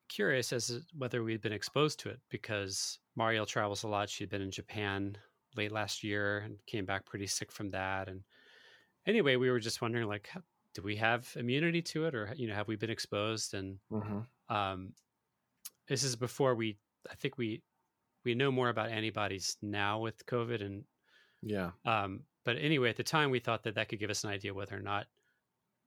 curious 0.07 0.53
as 0.53 0.67
to 0.67 0.81
whether 0.97 1.23
we'd 1.23 1.41
been 1.41 1.51
exposed 1.51 1.99
to 1.99 2.09
it 2.09 2.19
because 2.29 2.99
Marielle 3.17 3.47
travels 3.47 3.83
a 3.83 3.87
lot. 3.87 4.09
She'd 4.09 4.29
been 4.29 4.41
in 4.41 4.51
Japan 4.51 5.17
late 5.55 5.71
last 5.71 6.03
year 6.03 6.39
and 6.39 6.57
came 6.67 6.85
back 6.85 7.05
pretty 7.05 7.27
sick 7.27 7.51
from 7.51 7.71
that. 7.71 8.07
And 8.07 8.21
anyway, 9.07 9.35
we 9.35 9.49
were 9.49 9.59
just 9.59 9.81
wondering, 9.81 10.07
like, 10.07 10.29
do 10.75 10.83
we 10.83 10.97
have 10.97 11.27
immunity 11.37 11.81
to 11.81 12.05
it, 12.05 12.13
or 12.13 12.31
you 12.35 12.47
know, 12.47 12.53
have 12.53 12.67
we 12.67 12.75
been 12.75 12.89
exposed? 12.89 13.53
And 13.53 13.77
mm-hmm. 13.91 14.55
um, 14.55 14.93
this 15.87 16.03
is 16.03 16.15
before 16.15 16.53
we. 16.53 16.77
I 17.09 17.15
think 17.15 17.37
we 17.37 17.61
we 18.23 18.35
know 18.35 18.51
more 18.51 18.69
about 18.69 18.89
antibodies 18.89 19.57
now 19.61 19.99
with 19.99 20.25
COVID, 20.25 20.63
and 20.63 20.83
yeah. 21.41 21.71
Um, 21.85 22.21
but 22.43 22.57
anyway, 22.57 22.89
at 22.89 22.97
the 22.97 23.03
time, 23.03 23.31
we 23.31 23.39
thought 23.39 23.63
that 23.63 23.75
that 23.75 23.89
could 23.89 23.99
give 23.99 24.09
us 24.09 24.23
an 24.23 24.29
idea 24.29 24.53
whether 24.53 24.75
or 24.75 24.81
not 24.81 25.07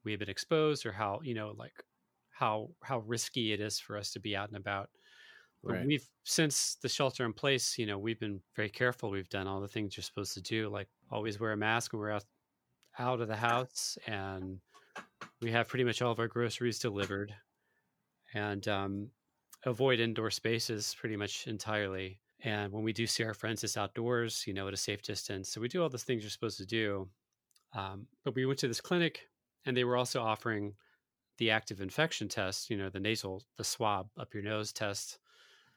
we 0.04 0.12
had 0.12 0.18
been 0.18 0.30
exposed, 0.30 0.86
or 0.86 0.92
how 0.92 1.20
you 1.22 1.34
know, 1.34 1.54
like 1.56 1.84
how 2.30 2.70
how 2.82 3.00
risky 3.00 3.52
it 3.52 3.60
is 3.60 3.78
for 3.78 3.96
us 3.96 4.12
to 4.12 4.20
be 4.20 4.34
out 4.34 4.48
and 4.48 4.56
about. 4.56 4.88
Right. 5.64 5.84
we've 5.84 6.08
since 6.22 6.76
the 6.82 6.88
shelter 6.88 7.24
in 7.24 7.32
place, 7.32 7.76
you 7.78 7.86
know, 7.86 7.98
we've 7.98 8.20
been 8.20 8.40
very 8.54 8.70
careful. 8.70 9.10
We've 9.10 9.28
done 9.28 9.48
all 9.48 9.60
the 9.60 9.68
things 9.68 9.96
you're 9.96 10.04
supposed 10.04 10.34
to 10.34 10.40
do, 10.40 10.68
like 10.68 10.88
always 11.10 11.40
wear 11.40 11.52
a 11.52 11.56
mask 11.56 11.92
when 11.92 12.00
we're 12.00 12.12
out 12.12 12.24
out 12.98 13.20
of 13.20 13.28
the 13.28 13.36
house, 13.36 13.98
and 14.06 14.60
we 15.40 15.52
have 15.52 15.68
pretty 15.68 15.84
much 15.84 16.02
all 16.02 16.12
of 16.12 16.18
our 16.18 16.28
groceries 16.28 16.78
delivered 16.78 17.34
and 18.34 18.66
um, 18.68 19.10
avoid 19.64 20.00
indoor 20.00 20.30
spaces 20.30 20.94
pretty 20.98 21.16
much 21.16 21.46
entirely. 21.46 22.20
And 22.40 22.72
when 22.72 22.84
we 22.84 22.92
do 22.92 23.06
see 23.06 23.24
our 23.24 23.34
friends, 23.34 23.64
it's 23.64 23.76
outdoors, 23.76 24.44
you 24.46 24.54
know, 24.54 24.68
at 24.68 24.74
a 24.74 24.78
safe 24.78 25.02
distance. 25.02 25.50
So 25.50 25.60
we 25.60 25.68
do 25.68 25.82
all 25.82 25.88
the 25.88 25.98
things 25.98 26.22
you're 26.22 26.30
supposed 26.30 26.58
to 26.58 26.66
do. 26.66 27.08
Um, 27.74 28.06
but 28.24 28.34
we 28.34 28.46
went 28.46 28.58
to 28.60 28.68
this 28.68 28.80
clinic 28.80 29.28
and 29.66 29.76
they 29.76 29.84
were 29.84 29.96
also 29.96 30.22
offering 30.22 30.74
the 31.38 31.50
active 31.50 31.80
infection 31.80 32.28
test, 32.28 32.70
you 32.70 32.76
know, 32.76 32.90
the 32.90 33.00
nasal, 33.00 33.42
the 33.56 33.64
swab 33.64 34.08
up 34.18 34.34
your 34.34 34.42
nose 34.42 34.72
test. 34.72 35.18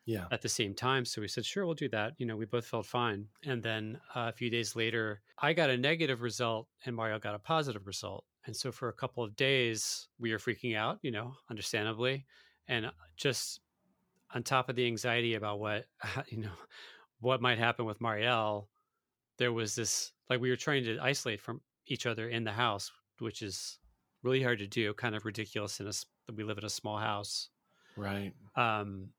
Yeah. 0.05 0.25
At 0.31 0.41
the 0.41 0.49
same 0.49 0.73
time. 0.73 1.05
So 1.05 1.21
we 1.21 1.27
said, 1.27 1.45
sure, 1.45 1.63
we'll 1.63 1.75
do 1.75 1.89
that. 1.89 2.13
You 2.17 2.25
know, 2.25 2.35
we 2.35 2.45
both 2.45 2.65
felt 2.65 2.87
fine. 2.87 3.27
And 3.45 3.61
then 3.61 3.99
uh, 4.15 4.29
a 4.29 4.31
few 4.31 4.49
days 4.49 4.75
later, 4.75 5.21
I 5.37 5.53
got 5.53 5.69
a 5.69 5.77
negative 5.77 6.23
result 6.23 6.67
and 6.85 6.97
Marielle 6.97 7.21
got 7.21 7.35
a 7.35 7.39
positive 7.39 7.85
result. 7.85 8.25
And 8.45 8.55
so 8.55 8.71
for 8.71 8.89
a 8.89 8.93
couple 8.93 9.23
of 9.23 9.35
days, 9.35 10.07
we 10.19 10.31
were 10.31 10.37
freaking 10.37 10.75
out, 10.75 10.99
you 11.01 11.11
know, 11.11 11.33
understandably. 11.49 12.25
And 12.67 12.87
uh, 12.87 12.91
just 13.15 13.61
on 14.33 14.43
top 14.43 14.69
of 14.69 14.75
the 14.75 14.85
anxiety 14.85 15.35
about 15.35 15.59
what, 15.59 15.85
you 16.27 16.39
know, 16.39 16.51
what 17.19 17.41
might 17.41 17.59
happen 17.59 17.85
with 17.85 17.99
Marielle, 17.99 18.67
there 19.37 19.53
was 19.53 19.75
this 19.75 20.11
like 20.29 20.39
we 20.39 20.49
were 20.49 20.55
trying 20.55 20.83
to 20.83 20.97
isolate 20.99 21.41
from 21.41 21.61
each 21.87 22.05
other 22.05 22.29
in 22.29 22.43
the 22.43 22.51
house, 22.51 22.91
which 23.19 23.41
is 23.41 23.79
really 24.23 24.41
hard 24.41 24.59
to 24.59 24.67
do, 24.67 24.93
kind 24.93 25.15
of 25.15 25.25
ridiculous 25.25 25.79
in 25.79 25.87
a 25.87 25.91
we 26.33 26.43
live 26.43 26.57
in 26.57 26.65
a 26.65 26.69
small 26.69 26.97
house. 26.97 27.49
Right. 27.95 28.33
Um 28.55 29.09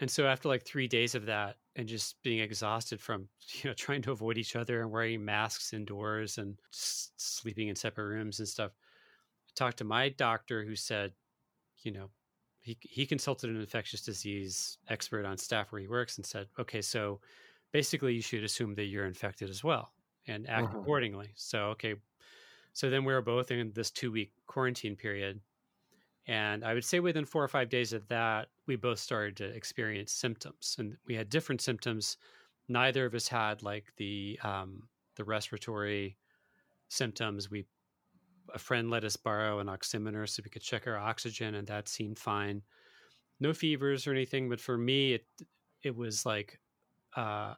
and 0.00 0.10
so 0.10 0.26
after 0.26 0.48
like 0.48 0.64
3 0.64 0.88
days 0.88 1.14
of 1.14 1.26
that 1.26 1.56
and 1.76 1.88
just 1.88 2.22
being 2.22 2.38
exhausted 2.40 3.00
from 3.00 3.28
you 3.62 3.70
know 3.70 3.74
trying 3.74 4.02
to 4.02 4.12
avoid 4.12 4.38
each 4.38 4.56
other 4.56 4.82
and 4.82 4.90
wearing 4.90 5.24
masks 5.24 5.72
indoors 5.72 6.38
and 6.38 6.56
sleeping 6.70 7.68
in 7.68 7.76
separate 7.76 8.06
rooms 8.06 8.38
and 8.38 8.48
stuff 8.48 8.72
i 9.48 9.52
talked 9.54 9.78
to 9.78 9.84
my 9.84 10.08
doctor 10.10 10.64
who 10.64 10.76
said 10.76 11.12
you 11.82 11.92
know 11.92 12.08
he, 12.60 12.78
he 12.80 13.04
consulted 13.04 13.50
an 13.50 13.60
infectious 13.60 14.00
disease 14.00 14.78
expert 14.88 15.26
on 15.26 15.36
staff 15.36 15.70
where 15.70 15.80
he 15.80 15.88
works 15.88 16.16
and 16.16 16.24
said 16.24 16.46
okay 16.58 16.80
so 16.80 17.20
basically 17.72 18.14
you 18.14 18.22
should 18.22 18.44
assume 18.44 18.74
that 18.74 18.84
you're 18.84 19.06
infected 19.06 19.50
as 19.50 19.62
well 19.62 19.92
and 20.26 20.48
act 20.48 20.68
uh-huh. 20.68 20.78
accordingly 20.78 21.30
so 21.34 21.64
okay 21.66 21.94
so 22.72 22.90
then 22.90 23.04
we 23.04 23.12
were 23.12 23.22
both 23.22 23.50
in 23.50 23.70
this 23.74 23.90
two 23.90 24.10
week 24.10 24.32
quarantine 24.46 24.96
period 24.96 25.40
and 26.26 26.64
I 26.64 26.72
would 26.72 26.84
say 26.84 27.00
within 27.00 27.24
four 27.24 27.44
or 27.44 27.48
five 27.48 27.68
days 27.68 27.92
of 27.92 28.08
that, 28.08 28.48
we 28.66 28.76
both 28.76 28.98
started 28.98 29.36
to 29.36 29.44
experience 29.44 30.12
symptoms, 30.12 30.76
and 30.78 30.96
we 31.06 31.14
had 31.14 31.28
different 31.28 31.60
symptoms. 31.60 32.16
Neither 32.68 33.04
of 33.04 33.14
us 33.14 33.28
had 33.28 33.62
like 33.62 33.92
the 33.96 34.38
um, 34.42 34.88
the 35.16 35.24
respiratory 35.24 36.16
symptoms. 36.88 37.50
We 37.50 37.66
a 38.54 38.58
friend 38.58 38.90
let 38.90 39.04
us 39.04 39.16
borrow 39.16 39.58
an 39.58 39.66
oximeter 39.66 40.28
so 40.28 40.42
we 40.44 40.50
could 40.50 40.62
check 40.62 40.86
our 40.86 40.96
oxygen, 40.96 41.54
and 41.56 41.66
that 41.66 41.88
seemed 41.88 42.18
fine. 42.18 42.62
No 43.40 43.52
fevers 43.52 44.06
or 44.06 44.12
anything, 44.12 44.48
but 44.48 44.60
for 44.60 44.78
me, 44.78 45.14
it 45.14 45.26
it 45.82 45.94
was 45.94 46.24
like 46.24 46.58
uh, 47.16 47.54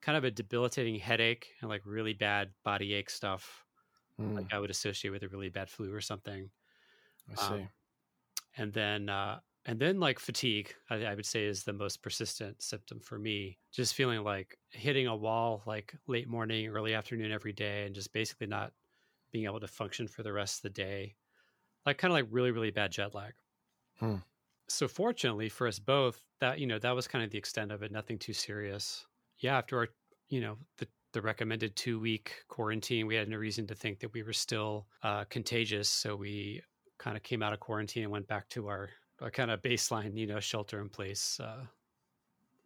kind 0.00 0.18
of 0.18 0.24
a 0.24 0.30
debilitating 0.30 0.96
headache 0.96 1.50
and 1.60 1.70
like 1.70 1.82
really 1.84 2.14
bad 2.14 2.50
body 2.64 2.94
ache 2.94 3.10
stuff, 3.10 3.64
mm. 4.20 4.34
like 4.34 4.52
I 4.52 4.58
would 4.58 4.70
associate 4.70 5.12
with 5.12 5.22
a 5.22 5.28
really 5.28 5.50
bad 5.50 5.70
flu 5.70 5.94
or 5.94 6.00
something. 6.00 6.50
I 7.30 7.34
see. 7.34 7.54
Um, 7.54 7.68
and 8.56 8.72
then 8.72 9.08
uh, 9.08 9.38
and 9.66 9.78
then 9.78 10.00
like 10.00 10.18
fatigue 10.18 10.74
I, 10.90 11.04
I, 11.04 11.14
would 11.14 11.26
say 11.26 11.44
is 11.44 11.64
the 11.64 11.72
most 11.72 12.02
persistent 12.02 12.62
symptom 12.62 13.00
for 13.00 13.18
me 13.18 13.58
just 13.72 13.94
feeling 13.94 14.22
like 14.22 14.58
hitting 14.70 15.06
a 15.06 15.16
wall 15.16 15.62
like 15.66 15.94
late 16.06 16.28
morning 16.28 16.68
early 16.68 16.94
afternoon 16.94 17.32
every 17.32 17.52
day 17.52 17.84
and 17.86 17.94
just 17.94 18.12
basically 18.12 18.46
not 18.46 18.72
being 19.32 19.44
able 19.44 19.60
to 19.60 19.68
function 19.68 20.08
for 20.08 20.22
the 20.22 20.32
rest 20.32 20.58
of 20.58 20.62
the 20.62 20.70
day 20.70 21.14
like 21.86 21.98
kind 21.98 22.12
of 22.12 22.16
like 22.16 22.26
really 22.30 22.50
really 22.50 22.70
bad 22.70 22.90
jet 22.90 23.14
lag 23.14 23.32
hmm. 23.98 24.16
so 24.68 24.88
fortunately 24.88 25.48
for 25.48 25.66
us 25.66 25.78
both 25.78 26.20
that 26.40 26.58
you 26.58 26.66
know 26.66 26.78
that 26.78 26.94
was 26.94 27.08
kind 27.08 27.24
of 27.24 27.30
the 27.30 27.38
extent 27.38 27.72
of 27.72 27.82
it 27.82 27.92
nothing 27.92 28.18
too 28.18 28.32
serious 28.32 29.06
yeah 29.38 29.56
after 29.56 29.78
our 29.78 29.88
you 30.28 30.40
know 30.40 30.56
the 30.78 30.86
the 31.12 31.20
recommended 31.20 31.76
two 31.76 32.00
week 32.00 32.32
quarantine, 32.48 33.06
we 33.06 33.14
had 33.14 33.28
no 33.28 33.36
reason 33.36 33.66
to 33.66 33.74
think 33.74 34.00
that 34.00 34.12
we 34.12 34.22
were 34.22 34.32
still 34.32 34.86
uh, 35.02 35.24
contagious. 35.24 35.88
So 35.88 36.16
we 36.16 36.62
kind 37.02 37.16
of 37.16 37.22
came 37.22 37.42
out 37.42 37.52
of 37.52 37.60
quarantine 37.60 38.04
and 38.04 38.12
went 38.12 38.28
back 38.28 38.48
to 38.50 38.68
our, 38.68 38.90
our 39.20 39.30
kind 39.30 39.50
of 39.50 39.60
baseline, 39.60 40.16
you 40.16 40.26
know, 40.26 40.40
shelter 40.40 40.80
in 40.80 40.88
place 40.88 41.40
uh, 41.40 41.64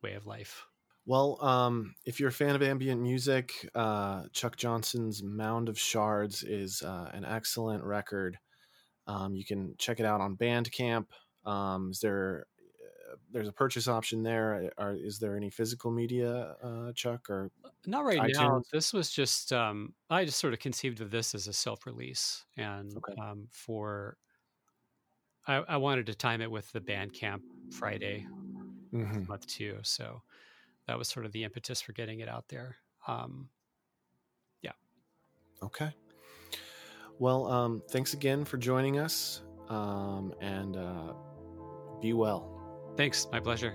way 0.03 0.13
of 0.13 0.27
life. 0.27 0.67
Well, 1.07 1.43
um, 1.43 1.95
if 2.05 2.21
you're 2.21 2.29
a 2.29 2.33
fan 2.33 2.55
of 2.55 2.63
ambient 2.63 3.01
music, 3.01 3.69
uh, 3.75 4.25
Chuck 4.33 4.57
Johnson's 4.57 5.23
Mound 5.23 5.69
of 5.69 5.79
Shards 5.79 6.43
is 6.43 6.83
uh, 6.83 7.11
an 7.15 7.25
excellent 7.25 7.85
record. 7.85 8.39
Um, 9.07 9.37
you 9.37 9.45
can 9.45 9.75
check 9.79 10.01
it 10.01 10.07
out 10.07 10.21
on 10.21 10.37
Bandcamp. 10.37 11.07
Um, 11.45 11.91
is 11.93 12.01
there 12.01 12.47
there's 13.33 13.49
a 13.49 13.53
purchase 13.53 13.89
option 13.89 14.23
there. 14.23 14.71
Are, 14.79 14.95
is 14.95 15.19
there 15.19 15.37
any 15.37 15.51
physical 15.51 15.91
media, 15.91 16.57
uh, 16.63 16.93
Chuck, 16.93 17.29
or 17.31 17.51
not 17.87 18.05
right 18.05 18.19
iTunes? 18.19 18.35
now? 18.35 18.63
This 18.73 18.93
was 18.93 19.11
just 19.11 19.53
um, 19.53 19.95
I 20.11 20.25
just 20.25 20.39
sort 20.39 20.53
of 20.53 20.59
conceived 20.59 21.01
of 21.01 21.11
this 21.11 21.35
as 21.35 21.47
a 21.47 21.53
self 21.53 21.87
release, 21.87 22.45
and 22.57 22.97
okay. 22.97 23.15
um, 23.21 23.49
for 23.53 24.17
I, 25.47 25.57
I, 25.57 25.77
wanted 25.77 26.07
to 26.07 26.15
time 26.15 26.41
it 26.41 26.51
with 26.51 26.71
the 26.73 26.81
Bandcamp 26.81 27.41
Friday 27.71 28.27
mm-hmm. 28.93 29.27
month 29.29 29.47
too. 29.47 29.79
So 29.83 30.23
that 30.87 30.99
was 30.99 31.09
sort 31.09 31.27
of 31.27 31.33
the 31.33 31.45
impetus 31.45 31.81
for 31.81 31.93
getting 31.93 32.21
it 32.21 32.29
out 32.29 32.49
there. 32.49 32.77
Um, 33.07 33.49
yeah. 34.63 34.73
Okay. 35.63 35.91
Well, 37.19 37.47
um, 37.47 37.83
thanks 37.91 38.13
again 38.13 38.45
for 38.45 38.59
joining 38.59 38.99
us, 38.99 39.43
um, 39.69 40.35
and 40.41 40.77
uh, 40.77 41.13
be 42.01 42.13
well. 42.13 42.53
Thanks. 42.97 43.27
My 43.33 43.41
pleasure. 43.41 43.75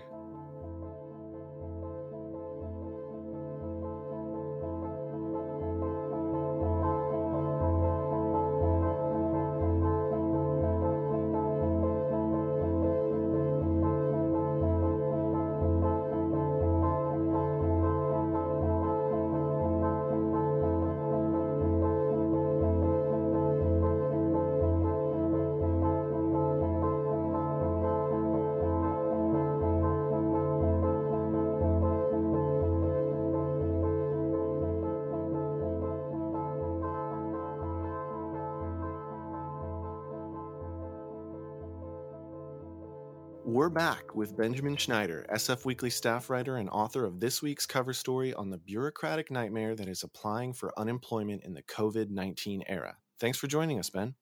We're 43.62 43.70
back 43.70 44.16
with 44.16 44.36
Benjamin 44.36 44.76
Schneider, 44.76 45.24
SF 45.32 45.66
Weekly 45.66 45.92
staff 45.92 46.32
writer 46.32 46.58
and 46.58 46.68
author 46.72 47.06
of 47.06 47.20
this 47.20 47.44
week's 47.44 47.68
cover 47.68 47.94
story 47.94 48.34
on 48.34 48.50
the 48.50 48.58
bureaucratic 48.58 49.30
nightmare 49.30 49.76
that 49.76 49.88
is 49.88 50.02
applying 50.02 50.52
for 50.52 50.74
unemployment 50.80 51.44
in 51.44 51.54
the 51.54 51.62
COVID 51.62 52.10
19 52.10 52.64
era. 52.68 52.98
Thanks 53.20 53.38
for 53.38 53.46
joining 53.46 53.78
us, 53.78 53.92
Ben. 53.92 54.16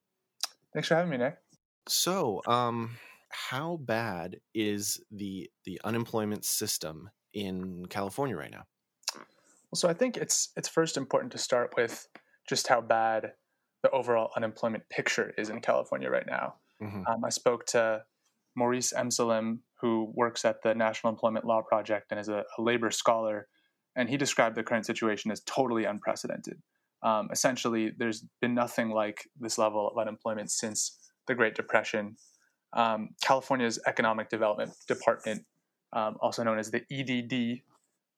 Thanks 0.73 0.89
for 0.89 0.95
having 0.95 1.10
me, 1.10 1.15
Nick. 1.15 1.38
So, 1.88 2.41
um, 2.47 2.97
how 3.30 3.78
bad 3.78 4.41
is 4.54 5.02
the 5.10 5.49
the 5.63 5.80
unemployment 5.86 6.43
system 6.43 7.10
in 7.34 7.86
California 7.86 8.36
right 8.36 8.52
now? 8.52 8.65
Well, 9.15 9.75
so 9.75 9.88
I 9.88 9.93
think 9.93 10.17
it's 10.17 10.49
it's 10.58 10.67
first 10.67 10.97
important 10.97 11.32
to 11.32 11.38
start 11.38 11.75
with 11.78 12.10
just 12.49 12.67
how 12.67 12.82
bad 12.82 13.32
the 13.84 13.91
overall 13.91 14.32
unemployment 14.36 14.89
picture 14.89 15.34
is 15.38 15.49
in 15.49 15.62
California 15.62 16.10
right 16.10 16.28
now. 16.28 16.56
Mm-hmm. 16.84 17.04
Um, 17.08 17.23
I 17.23 17.30
spoke 17.30 17.65
to 17.67 18.04
Maurice 18.60 18.91
Emsellem, 18.91 19.60
who 19.80 20.12
works 20.13 20.43
at 20.43 20.62
the 20.62 20.76
National 20.76 21.12
Employment 21.13 21.45
Law 21.45 21.62
Project 21.62 22.08
and 22.12 22.19
is 22.19 22.28
a, 22.28 22.43
a 22.58 22.62
labor 22.62 22.91
scholar, 22.91 23.48
and 23.95 24.10
he 24.10 24.17
described 24.17 24.58
the 24.58 24.63
current 24.63 24.86
situation 24.86 25.32
as 25.32 25.41
totally 25.45 25.86
unprecedented. 25.86 26.62
Um, 27.02 27.30
essentially, 27.32 27.91
there's 27.98 28.26
been 28.41 28.54
nothing 28.54 28.89
like 28.89 29.30
this 29.39 29.58
level 29.58 29.88
of 29.88 29.98
unemployment 29.98 30.52
since 30.52 31.00
the 31.28 31.36
Great 31.36 31.56
Depression. 31.56 32.17
Um, 32.74 33.12
California's 33.24 33.80
Economic 33.88 34.30
Development 34.30 34.72
Department, 34.88 35.45
um, 35.93 36.17
also 36.22 36.43
known 36.43 36.60
as 36.60 36.69
the 36.69 36.84
EDD, 36.91 37.62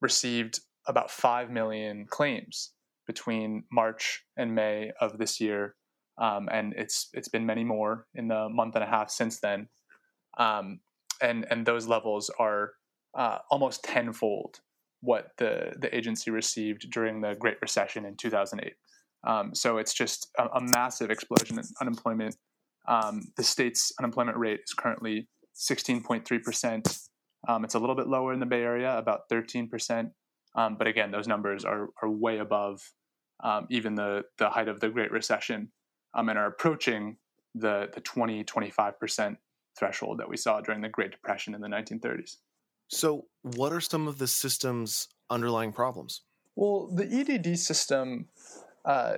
received 0.01 0.59
about 0.87 1.11
5 1.11 1.51
million 1.51 2.07
claims 2.09 2.71
between 3.05 3.63
March 3.71 4.23
and 4.35 4.55
May 4.55 4.91
of 4.99 5.19
this 5.19 5.39
year. 5.39 5.75
Um, 6.17 6.49
and 6.51 6.73
it's 6.75 7.09
it's 7.13 7.29
been 7.29 7.45
many 7.45 7.63
more 7.63 8.07
in 8.15 8.27
the 8.27 8.49
month 8.49 8.75
and 8.75 8.83
a 8.83 8.87
half 8.87 9.11
since 9.11 9.39
then 9.39 9.69
um, 10.37 10.79
and 11.21 11.45
and 11.49 11.65
those 11.65 11.87
levels 11.87 12.29
are 12.39 12.71
uh, 13.15 13.39
almost 13.49 13.83
tenfold 13.83 14.59
what 15.01 15.31
the 15.37 15.73
the 15.79 15.95
agency 15.95 16.31
received 16.31 16.89
during 16.91 17.21
the 17.21 17.35
Great 17.35 17.57
Recession 17.61 18.05
in 18.05 18.15
2008. 18.15 18.73
Um, 19.23 19.53
so 19.53 19.77
it's 19.77 19.93
just 19.93 20.29
a, 20.39 20.45
a, 20.45 20.61
massive 20.61 21.11
explosion 21.11 21.59
in 21.59 21.65
unemployment. 21.79 22.35
Um, 22.87 23.21
the 23.37 23.43
state's 23.43 23.91
unemployment 23.99 24.35
rate 24.37 24.61
is 24.63 24.73
currently 24.73 25.27
16.3 25.55 26.41
percent. 26.41 26.97
Um, 27.47 27.63
it's 27.63 27.75
a 27.75 27.79
little 27.79 27.95
bit 27.95 28.07
lower 28.07 28.33
in 28.33 28.39
the 28.39 28.45
Bay 28.45 28.63
Area, 28.63 28.97
about 28.97 29.21
13 29.29 29.67
percent. 29.67 30.09
Um, 30.55 30.75
but 30.77 30.87
again, 30.87 31.11
those 31.11 31.27
numbers 31.27 31.65
are 31.65 31.89
are 32.01 32.09
way 32.09 32.39
above 32.39 32.81
um, 33.43 33.67
even 33.69 33.95
the 33.95 34.23
the 34.37 34.49
height 34.49 34.67
of 34.67 34.79
the 34.79 34.89
Great 34.89 35.11
Recession, 35.11 35.71
and 36.13 36.29
are 36.29 36.47
approaching 36.47 37.17
the 37.53 37.89
the 37.93 38.01
20 38.01 38.43
25 38.43 38.99
percent 38.99 39.37
threshold 39.81 40.19
that 40.19 40.29
we 40.29 40.37
saw 40.37 40.61
during 40.61 40.81
the 40.81 40.89
Great 40.89 41.11
Depression 41.11 41.55
in 41.55 41.61
the 41.61 41.67
1930s. 41.67 42.37
So, 42.87 43.25
what 43.41 43.73
are 43.73 43.81
some 43.81 44.07
of 44.07 44.19
the 44.19 44.27
system's 44.27 45.07
underlying 45.29 45.71
problems? 45.71 46.21
Well, 46.55 46.89
the 46.93 47.05
EDD 47.05 47.57
system 47.57 48.27
uh, 48.85 49.17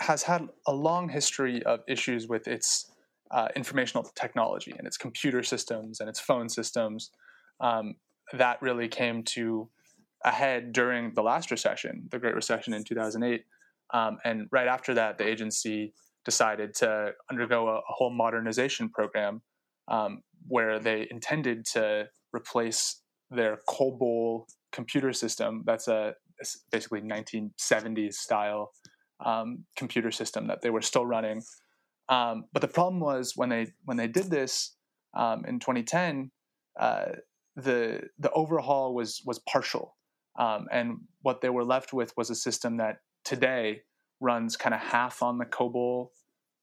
has 0.00 0.22
had 0.22 0.48
a 0.66 0.72
long 0.72 1.08
history 1.08 1.62
of 1.64 1.80
issues 1.88 2.28
with 2.28 2.46
its 2.46 2.92
uh, 3.30 3.48
informational 3.56 4.08
technology 4.14 4.72
and 4.78 4.86
its 4.86 4.96
computer 4.96 5.42
systems 5.42 6.00
and 6.00 6.08
its 6.08 6.20
phone 6.20 6.48
systems. 6.48 7.10
Um, 7.60 7.96
that 8.32 8.60
really 8.62 8.88
came 8.88 9.22
to 9.22 9.68
a 10.24 10.30
head 10.30 10.72
during 10.72 11.14
the 11.14 11.22
last 11.22 11.50
recession, 11.50 12.08
the 12.10 12.18
Great 12.18 12.34
Recession 12.34 12.72
in 12.72 12.84
2008. 12.84 13.44
Um, 13.94 14.18
and 14.24 14.48
right 14.52 14.68
after 14.68 14.94
that, 14.94 15.18
the 15.18 15.26
agency 15.26 15.94
decided 16.24 16.74
to 16.74 17.12
undergo 17.30 17.68
a, 17.68 17.76
a 17.76 17.92
whole 17.96 18.10
modernization 18.10 18.88
program 18.90 19.42
um, 19.88 20.22
where 20.48 20.78
they 20.78 21.06
intended 21.10 21.64
to 21.66 22.08
replace 22.32 23.00
their 23.30 23.58
COBOL 23.68 24.46
computer 24.72 25.12
system. 25.12 25.62
That's 25.66 25.88
a 25.88 26.14
basically 26.70 27.00
1970s 27.00 28.14
style 28.14 28.72
um, 29.24 29.64
computer 29.76 30.10
system 30.10 30.46
that 30.48 30.60
they 30.62 30.70
were 30.70 30.82
still 30.82 31.06
running. 31.06 31.42
Um, 32.08 32.44
but 32.52 32.62
the 32.62 32.68
problem 32.68 33.00
was 33.00 33.32
when 33.34 33.48
they 33.48 33.68
when 33.84 33.96
they 33.96 34.06
did 34.06 34.30
this 34.30 34.76
um, 35.14 35.44
in 35.46 35.58
2010, 35.58 36.30
uh, 36.78 37.06
the 37.56 38.02
the 38.18 38.30
overhaul 38.32 38.94
was 38.94 39.22
was 39.24 39.40
partial, 39.40 39.96
um, 40.38 40.66
and 40.70 40.98
what 41.22 41.40
they 41.40 41.48
were 41.48 41.64
left 41.64 41.92
with 41.92 42.12
was 42.16 42.30
a 42.30 42.34
system 42.34 42.76
that 42.76 42.98
today 43.24 43.82
runs 44.20 44.56
kind 44.56 44.74
of 44.74 44.80
half 44.80 45.22
on 45.22 45.38
the 45.38 45.44
COBOL 45.44 46.08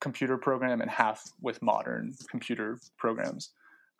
computer 0.03 0.37
program 0.37 0.81
and 0.81 0.91
half 0.91 1.23
with 1.41 1.61
modern 1.61 2.13
computer 2.29 2.77
programs. 2.97 3.51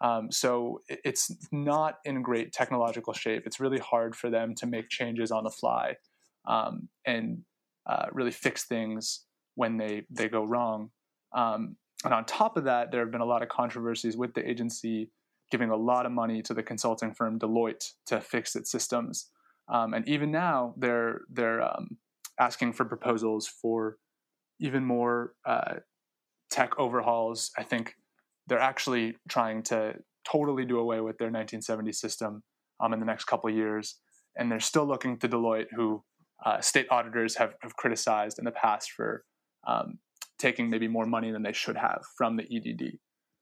Um, 0.02 0.30
so 0.32 0.82
it's 0.90 1.32
not 1.52 2.00
in 2.04 2.22
great 2.22 2.52
technological 2.52 3.14
shape. 3.14 3.44
It's 3.46 3.62
really 3.62 3.80
hard 3.80 4.16
for 4.16 4.30
them 4.30 4.54
to 4.56 4.66
make 4.68 4.90
changes 4.90 5.32
on 5.32 5.46
the 5.46 5.50
fly 5.50 5.96
um, 6.46 6.90
and 7.06 7.44
uh, 7.90 8.08
really 8.12 8.32
fix 8.32 8.66
things 8.66 9.26
when 9.56 9.78
they 9.78 10.04
they 10.10 10.28
go 10.28 10.44
wrong. 10.44 10.92
Um, 11.34 11.78
and 12.04 12.14
on 12.14 12.26
top 12.26 12.58
of 12.58 12.66
that, 12.66 12.92
there 12.92 13.00
have 13.00 13.12
been 13.12 13.22
a 13.22 13.34
lot 13.34 13.44
of 13.44 13.50
controversies 13.50 14.18
with 14.18 14.34
the 14.34 14.48
agency 14.48 15.10
giving 15.52 15.70
a 15.70 15.76
lot 15.76 16.06
of 16.06 16.12
money 16.12 16.42
to 16.42 16.54
the 16.54 16.64
consulting 16.64 17.14
firm 17.14 17.40
Deloitte 17.40 17.92
to 18.08 18.20
fix 18.20 18.56
its 18.56 18.70
systems. 18.70 19.30
Um, 19.70 19.94
and 19.94 20.06
even 20.08 20.32
now, 20.32 20.74
they're 20.76 21.22
they're 21.30 21.62
um, 21.62 21.98
asking 22.38 22.74
for 22.74 22.84
proposals 22.84 23.48
for 23.48 23.98
even 24.60 24.84
more 24.84 25.34
uh, 25.46 25.76
tech 26.54 26.78
overhauls. 26.78 27.52
I 27.58 27.64
think 27.64 27.96
they're 28.48 28.60
actually 28.60 29.18
trying 29.28 29.64
to 29.64 29.96
totally 30.24 30.66
do 30.66 30.78
away 30.78 31.02
with 31.02 31.18
their 31.18 31.28
1970 31.28 31.92
system 31.94 32.44
um, 32.80 32.94
in 32.94 33.00
the 33.00 33.06
next 33.06 33.26
couple 33.26 33.50
years, 33.50 34.00
and 34.38 34.52
they're 34.52 34.60
still 34.60 34.86
looking 34.86 35.18
to 35.18 35.28
Deloitte, 35.28 35.68
who 35.76 36.04
uh, 36.46 36.62
state 36.62 36.86
auditors 36.92 37.36
have, 37.38 37.56
have 37.62 37.76
criticized 37.76 38.38
in 38.38 38.46
the 38.46 38.52
past 38.52 38.92
for 38.92 39.24
um, 39.68 39.98
taking 40.38 40.70
maybe 40.70 40.88
more 40.88 41.08
money 41.08 41.32
than 41.32 41.42
they 41.42 41.54
should 41.54 41.78
have 41.78 42.02
from 42.18 42.38
the 42.38 42.44
EDD. 42.44 43.00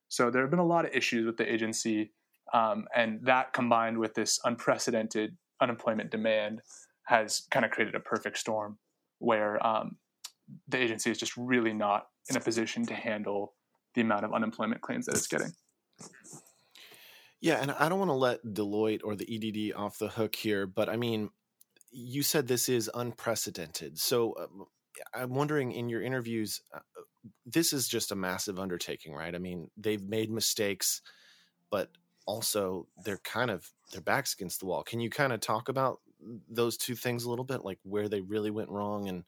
So 0.07 0.29
there 0.29 0.41
have 0.41 0.51
been 0.51 0.59
a 0.59 0.65
lot 0.65 0.85
of 0.85 0.91
issues 0.93 1.25
with 1.25 1.35
the 1.35 1.51
agency, 1.51 2.13
um, 2.53 2.85
and 2.95 3.19
that 3.23 3.51
combined 3.51 3.97
with 3.97 4.13
this 4.13 4.39
unprecedented 4.45 5.35
unemployment 5.61 6.11
demand 6.11 6.61
has 7.07 7.43
kind 7.51 7.65
of 7.65 7.71
created 7.71 7.95
a 7.95 7.99
perfect 7.99 8.37
storm 8.37 8.77
where 9.19 9.65
um, 9.65 9.97
the 10.67 10.77
agency 10.77 11.11
is 11.11 11.17
just 11.17 11.35
really 11.37 11.73
not 11.73 12.07
in 12.29 12.35
a 12.35 12.39
position 12.39 12.85
to 12.87 12.93
handle 12.93 13.53
the 13.93 14.01
amount 14.01 14.25
of 14.25 14.33
unemployment 14.33 14.81
claims 14.81 15.05
that 15.05 15.15
it's 15.15 15.27
getting. 15.27 15.51
Yeah, 17.41 17.57
and 17.61 17.71
I 17.71 17.89
don't 17.89 17.99
want 17.99 18.09
to 18.09 18.13
let 18.13 18.45
Deloitte 18.45 19.01
or 19.03 19.15
the 19.15 19.27
EDD 19.27 19.75
off 19.75 19.97
the 19.97 20.09
hook 20.09 20.35
here, 20.35 20.67
but 20.67 20.89
I 20.89 20.95
mean, 20.95 21.29
you 21.91 22.23
said 22.23 22.47
this 22.47 22.69
is 22.69 22.89
unprecedented. 22.93 23.99
So 23.99 24.35
um, 24.39 24.65
I'm 25.13 25.33
wondering 25.33 25.71
in 25.71 25.89
your 25.89 26.01
interviews, 26.01 26.61
uh, 26.73 26.79
this 27.45 27.73
is 27.73 27.87
just 27.87 28.11
a 28.11 28.15
massive 28.15 28.59
undertaking, 28.59 29.13
right? 29.13 29.33
I 29.33 29.39
mean, 29.39 29.69
they've 29.75 30.01
made 30.01 30.29
mistakes, 30.31 31.01
but 31.69 31.89
also 32.25 32.87
they're 33.03 33.17
kind 33.17 33.49
of 33.49 33.67
their 33.91 34.01
backs 34.01 34.33
against 34.33 34.59
the 34.59 34.67
wall. 34.67 34.83
Can 34.83 34.99
you 34.99 35.09
kind 35.09 35.33
of 35.33 35.39
talk 35.39 35.67
about 35.67 35.99
those 36.49 36.77
two 36.77 36.95
things 36.95 37.23
a 37.23 37.29
little 37.29 37.45
bit, 37.45 37.65
like 37.65 37.79
where 37.83 38.07
they 38.07 38.21
really 38.21 38.51
went 38.51 38.69
wrong 38.69 39.09
and 39.09 39.23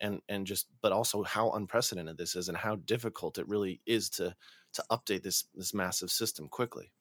and 0.00 0.20
and 0.28 0.46
just 0.46 0.66
but 0.82 0.92
also 0.92 1.22
how 1.22 1.50
unprecedented 1.52 2.18
this 2.18 2.36
is 2.36 2.48
and 2.48 2.58
how 2.58 2.76
difficult 2.76 3.38
it 3.38 3.48
really 3.48 3.80
is 3.86 4.10
to 4.10 4.34
to 4.72 4.84
update 4.90 5.22
this 5.22 5.44
this 5.54 5.74
massive 5.74 6.10
system 6.10 6.48
quickly. 6.48 6.92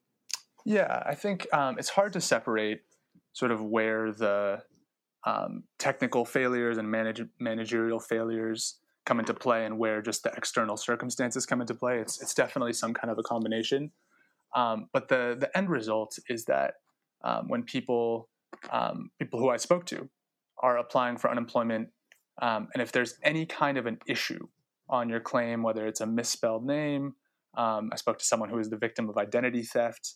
Yeah 0.65 1.03
i 1.05 1.13
think 1.13 1.45
um, 1.53 1.77
it's 1.77 1.89
hard 1.89 2.13
to 2.13 2.21
separate 2.21 2.81
sort 3.33 3.51
of 3.51 3.61
where 3.61 4.11
the 4.11 4.63
um, 5.25 5.63
technical 5.79 6.23
failures 6.23 6.77
and 6.77 6.89
manage, 6.89 7.21
managerial 7.39 7.99
failures 7.99 8.79
come 9.05 9.19
into 9.19 9.33
play 9.33 9.65
and 9.65 9.77
where 9.77 10.01
just 10.01 10.23
the 10.23 10.31
external 10.37 10.77
circumstances 10.77 11.45
come 11.45 11.61
into 11.61 11.75
play. 11.75 11.99
It's, 11.99 12.21
it's 12.21 12.33
definitely 12.33 12.73
some 12.73 12.93
kind 12.93 13.11
of 13.11 13.19
a 13.19 13.23
combination. 13.23 13.91
Um, 14.55 14.87
but 14.93 15.09
the 15.09 15.35
the 15.37 15.55
end 15.57 15.69
result 15.69 16.17
is 16.29 16.45
that 16.45 16.75
um, 17.23 17.49
when 17.49 17.63
people 17.63 18.29
um, 18.71 19.11
people 19.19 19.37
who 19.37 19.49
i 19.49 19.57
spoke 19.57 19.85
to 19.87 20.09
are 20.59 20.77
applying 20.77 21.17
for 21.17 21.29
unemployment 21.29 21.89
um, 22.41 22.67
and 22.73 22.81
if 22.81 22.91
there's 22.91 23.15
any 23.23 23.45
kind 23.45 23.77
of 23.77 23.85
an 23.85 23.99
issue 24.07 24.47
on 24.89 25.09
your 25.09 25.19
claim, 25.19 25.63
whether 25.63 25.87
it's 25.87 26.01
a 26.01 26.05
misspelled 26.05 26.65
name, 26.65 27.13
um, 27.57 27.89
I 27.93 27.95
spoke 27.95 28.19
to 28.19 28.25
someone 28.25 28.49
who 28.49 28.57
was 28.57 28.69
the 28.69 28.77
victim 28.77 29.09
of 29.09 29.17
identity 29.17 29.63
theft, 29.63 30.15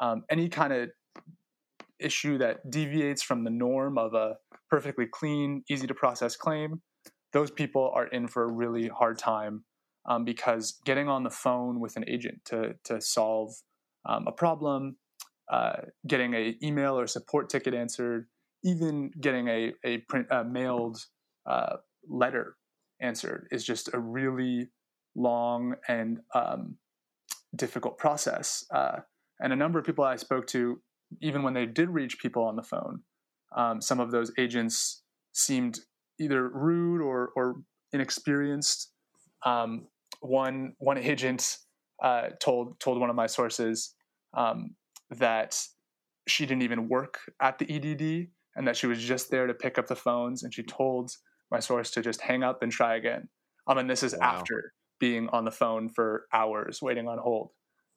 um, 0.00 0.24
any 0.30 0.48
kind 0.48 0.72
of 0.72 0.90
issue 1.98 2.38
that 2.38 2.70
deviates 2.70 3.22
from 3.22 3.44
the 3.44 3.50
norm 3.50 3.98
of 3.98 4.14
a 4.14 4.36
perfectly 4.70 5.06
clean, 5.06 5.64
easy 5.68 5.86
to 5.86 5.94
process 5.94 6.36
claim, 6.36 6.80
those 7.32 7.50
people 7.50 7.90
are 7.94 8.06
in 8.06 8.28
for 8.28 8.44
a 8.44 8.52
really 8.52 8.88
hard 8.88 9.18
time 9.18 9.64
um, 10.08 10.24
because 10.24 10.78
getting 10.84 11.08
on 11.08 11.22
the 11.22 11.30
phone 11.30 11.80
with 11.80 11.96
an 11.96 12.04
agent 12.08 12.40
to, 12.46 12.74
to 12.84 13.00
solve 13.00 13.52
um, 14.06 14.26
a 14.26 14.32
problem, 14.32 14.96
uh, 15.52 15.82
getting 16.06 16.34
an 16.34 16.56
email 16.62 16.98
or 16.98 17.06
support 17.06 17.50
ticket 17.50 17.74
answered, 17.74 18.26
even 18.64 19.10
getting 19.20 19.48
a, 19.48 19.72
a 19.84 19.98
print, 20.08 20.26
uh, 20.30 20.44
mailed 20.44 20.98
uh, 21.48 21.76
letter 22.08 22.56
answered 23.00 23.48
is 23.50 23.64
just 23.64 23.94
a 23.94 23.98
really 23.98 24.68
long 25.16 25.74
and 25.88 26.20
um, 26.34 26.76
difficult 27.56 27.98
process. 27.98 28.64
Uh, 28.74 29.00
And 29.40 29.52
a 29.52 29.56
number 29.56 29.78
of 29.78 29.86
people 29.86 30.04
I 30.04 30.16
spoke 30.16 30.46
to, 30.48 30.80
even 31.20 31.42
when 31.42 31.54
they 31.54 31.66
did 31.66 31.90
reach 31.90 32.18
people 32.18 32.42
on 32.44 32.56
the 32.56 32.62
phone, 32.62 33.02
um, 33.56 33.80
some 33.80 34.00
of 34.00 34.10
those 34.10 34.32
agents 34.38 35.02
seemed 35.32 35.80
either 36.18 36.48
rude 36.48 37.00
or, 37.00 37.30
or 37.36 37.62
inexperienced. 37.92 38.92
Um, 39.46 39.86
one 40.20 40.74
one 40.78 40.98
agent 40.98 41.58
uh, 42.02 42.30
told 42.40 42.80
told 42.80 42.98
one 43.00 43.10
of 43.10 43.16
my 43.16 43.28
sources 43.28 43.94
um, 44.36 44.74
that 45.10 45.56
she 46.26 46.44
didn't 46.46 46.62
even 46.62 46.88
work 46.88 47.20
at 47.40 47.58
the 47.58 47.66
EDD 47.70 48.28
and 48.56 48.66
that 48.66 48.76
she 48.76 48.88
was 48.88 48.98
just 48.98 49.30
there 49.30 49.46
to 49.46 49.54
pick 49.54 49.78
up 49.78 49.86
the 49.86 49.96
phones. 49.96 50.42
And 50.42 50.52
she 50.52 50.64
told 50.64 51.12
my 51.50 51.60
source 51.60 51.90
to 51.92 52.02
just 52.02 52.20
hang 52.20 52.42
up 52.42 52.62
and 52.62 52.70
try 52.70 52.96
again. 52.96 53.28
Um, 53.66 53.78
and 53.78 53.88
this 53.88 54.02
is 54.02 54.14
wow. 54.18 54.26
after 54.26 54.72
being 54.98 55.28
on 55.30 55.44
the 55.44 55.50
phone 55.50 55.88
for 55.88 56.26
hours 56.32 56.80
waiting 56.82 57.08
on 57.08 57.18
hold. 57.18 57.50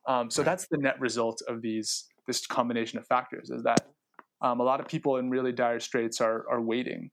Um, 0.08 0.30
so 0.30 0.44
that's 0.44 0.68
the 0.70 0.78
net 0.78 1.00
result 1.00 1.42
of 1.48 1.62
these 1.62 2.06
this 2.28 2.46
combination 2.46 3.00
of 3.00 3.08
factors 3.08 3.50
is 3.50 3.64
that 3.64 3.88
um, 4.42 4.60
a 4.60 4.64
lot 4.64 4.80
of 4.80 4.88
people 4.88 5.18
in 5.18 5.30
really 5.30 5.52
dire 5.52 5.80
straits 5.80 6.22
are 6.22 6.46
are 6.50 6.62
waiting 6.62 7.12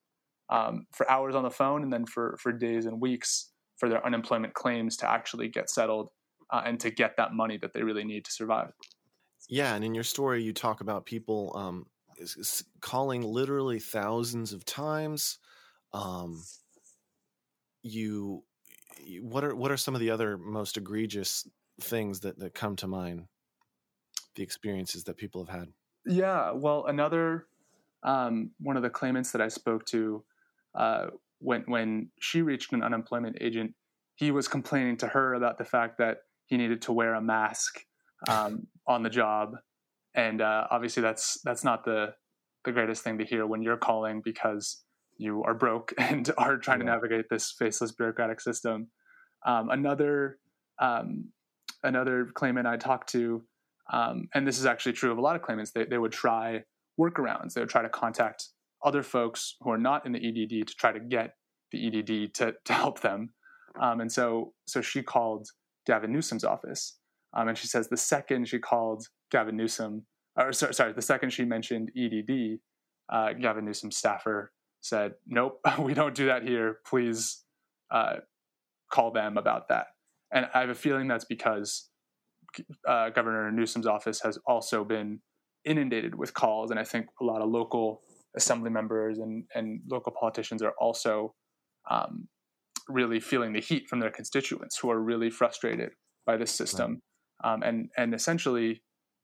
um, 0.50 0.86
for 0.92 1.10
hours 1.10 1.34
on 1.34 1.42
the 1.42 1.50
phone 1.50 1.82
and 1.82 1.92
then 1.92 2.06
for 2.06 2.38
for 2.40 2.52
days 2.52 2.86
and 2.86 3.00
weeks 3.00 3.50
for 3.76 3.88
their 3.88 4.04
unemployment 4.04 4.54
claims 4.54 4.96
to 4.98 5.10
actually 5.10 5.48
get 5.48 5.70
settled 5.70 6.10
uh, 6.50 6.62
and 6.64 6.80
to 6.80 6.90
get 6.90 7.16
that 7.16 7.32
money 7.32 7.58
that 7.58 7.72
they 7.74 7.82
really 7.82 8.04
need 8.04 8.24
to 8.24 8.32
survive. 8.32 8.72
Yeah, 9.48 9.74
and 9.74 9.84
in 9.84 9.94
your 9.94 10.04
story, 10.04 10.42
you 10.42 10.52
talk 10.52 10.80
about 10.80 11.06
people 11.06 11.52
um, 11.54 11.86
calling 12.80 13.22
literally 13.22 13.78
thousands 13.78 14.52
of 14.52 14.64
times. 14.64 15.38
Um, 15.92 16.42
you, 17.82 18.42
what 19.20 19.44
are 19.44 19.54
what 19.54 19.70
are 19.70 19.76
some 19.76 19.94
of 19.94 20.00
the 20.00 20.10
other 20.10 20.36
most 20.36 20.76
egregious 20.76 21.48
things 21.80 22.20
that 22.20 22.38
that 22.38 22.54
come 22.54 22.76
to 22.76 22.86
mind? 22.86 23.24
The 24.34 24.42
experiences 24.42 25.04
that 25.04 25.16
people 25.16 25.44
have 25.44 25.58
had. 25.58 25.68
Yeah, 26.06 26.52
well, 26.52 26.86
another 26.86 27.46
um, 28.02 28.52
one 28.60 28.76
of 28.76 28.82
the 28.82 28.90
claimants 28.90 29.32
that 29.32 29.40
I 29.40 29.48
spoke 29.48 29.84
to 29.86 30.24
uh, 30.74 31.06
when 31.40 31.62
when 31.66 32.10
she 32.20 32.42
reached 32.42 32.72
an 32.72 32.82
unemployment 32.82 33.38
agent, 33.40 33.74
he 34.14 34.30
was 34.30 34.48
complaining 34.48 34.96
to 34.98 35.08
her 35.08 35.34
about 35.34 35.58
the 35.58 35.64
fact 35.64 35.98
that 35.98 36.18
he 36.46 36.56
needed 36.56 36.82
to 36.82 36.92
wear 36.92 37.14
a 37.14 37.20
mask 37.20 37.84
um, 38.28 38.66
on 38.86 39.02
the 39.02 39.10
job, 39.10 39.56
and 40.14 40.40
uh, 40.40 40.66
obviously 40.70 41.02
that's 41.02 41.40
that's 41.44 41.64
not 41.64 41.84
the 41.84 42.14
the 42.64 42.72
greatest 42.72 43.02
thing 43.02 43.18
to 43.18 43.24
hear 43.24 43.46
when 43.46 43.62
you're 43.62 43.76
calling 43.76 44.20
because 44.22 44.82
you 45.18 45.42
are 45.44 45.54
broke 45.54 45.92
and 45.98 46.30
are 46.38 46.56
trying 46.56 46.80
yeah. 46.80 46.86
to 46.86 46.92
navigate 46.92 47.26
this 47.28 47.52
faceless 47.58 47.92
bureaucratic 47.92 48.40
system. 48.40 48.88
Um, 49.46 49.68
another 49.70 50.38
um, 50.80 51.26
another 51.82 52.28
claimant 52.34 52.66
I 52.66 52.76
talked 52.76 53.10
to, 53.10 53.44
um, 53.92 54.28
and 54.34 54.46
this 54.46 54.58
is 54.58 54.66
actually 54.66 54.92
true 54.92 55.12
of 55.12 55.18
a 55.18 55.20
lot 55.20 55.36
of 55.36 55.42
claimants, 55.42 55.72
they, 55.72 55.84
they 55.84 55.98
would 55.98 56.12
try 56.12 56.62
workarounds. 56.98 57.54
They 57.54 57.60
would 57.60 57.70
try 57.70 57.82
to 57.82 57.88
contact 57.88 58.48
other 58.84 59.02
folks 59.02 59.56
who 59.60 59.70
are 59.70 59.78
not 59.78 60.06
in 60.06 60.12
the 60.12 60.18
EDD 60.18 60.66
to 60.68 60.74
try 60.74 60.92
to 60.92 61.00
get 61.00 61.34
the 61.72 61.86
EDD 61.86 62.34
to, 62.34 62.54
to 62.64 62.72
help 62.72 63.00
them. 63.00 63.30
Um, 63.80 64.00
and 64.00 64.10
so, 64.10 64.52
so 64.66 64.80
she 64.80 65.02
called 65.02 65.48
Gavin 65.86 66.12
Newsom's 66.12 66.44
office, 66.44 66.98
um, 67.34 67.48
and 67.48 67.58
she 67.58 67.66
says 67.66 67.88
the 67.88 67.96
second 67.96 68.48
she 68.48 68.58
called 68.58 69.06
Gavin 69.30 69.56
Newsom, 69.56 70.06
or 70.36 70.52
sorry, 70.52 70.74
sorry 70.74 70.92
the 70.92 71.02
second 71.02 71.30
she 71.30 71.44
mentioned 71.44 71.90
EDD, 71.96 72.58
uh, 73.12 73.32
Gavin 73.34 73.64
Newsom's 73.64 73.96
staffer 73.96 74.52
said, 74.80 75.14
"Nope, 75.26 75.60
we 75.78 75.94
don't 75.94 76.14
do 76.14 76.26
that 76.26 76.42
here. 76.42 76.78
Please 76.86 77.44
uh, 77.90 78.16
call 78.90 79.12
them 79.12 79.36
about 79.36 79.68
that." 79.68 79.86
And 80.32 80.46
I 80.54 80.60
have 80.60 80.70
a 80.70 80.74
feeling 80.74 81.08
that's 81.08 81.24
because 81.24 81.88
uh, 82.86 83.10
Governor 83.10 83.50
Newsom's 83.50 83.86
office 83.86 84.20
has 84.22 84.38
also 84.46 84.84
been 84.84 85.20
inundated 85.64 86.14
with 86.14 86.34
calls, 86.34 86.70
and 86.70 86.78
I 86.78 86.84
think 86.84 87.06
a 87.20 87.24
lot 87.24 87.42
of 87.42 87.48
local 87.48 88.02
assembly 88.36 88.70
members 88.70 89.18
and, 89.18 89.44
and 89.54 89.80
local 89.90 90.12
politicians 90.12 90.62
are 90.62 90.74
also 90.80 91.34
um, 91.90 92.28
really 92.88 93.20
feeling 93.20 93.52
the 93.52 93.60
heat 93.60 93.88
from 93.88 94.00
their 94.00 94.10
constituents 94.10 94.78
who 94.78 94.90
are 94.90 95.00
really 95.00 95.30
frustrated 95.30 95.90
by 96.26 96.36
this 96.36 96.50
system. 96.50 97.02
Right. 97.42 97.54
Um, 97.54 97.62
and, 97.62 97.88
and 97.96 98.14
essentially, 98.14 98.82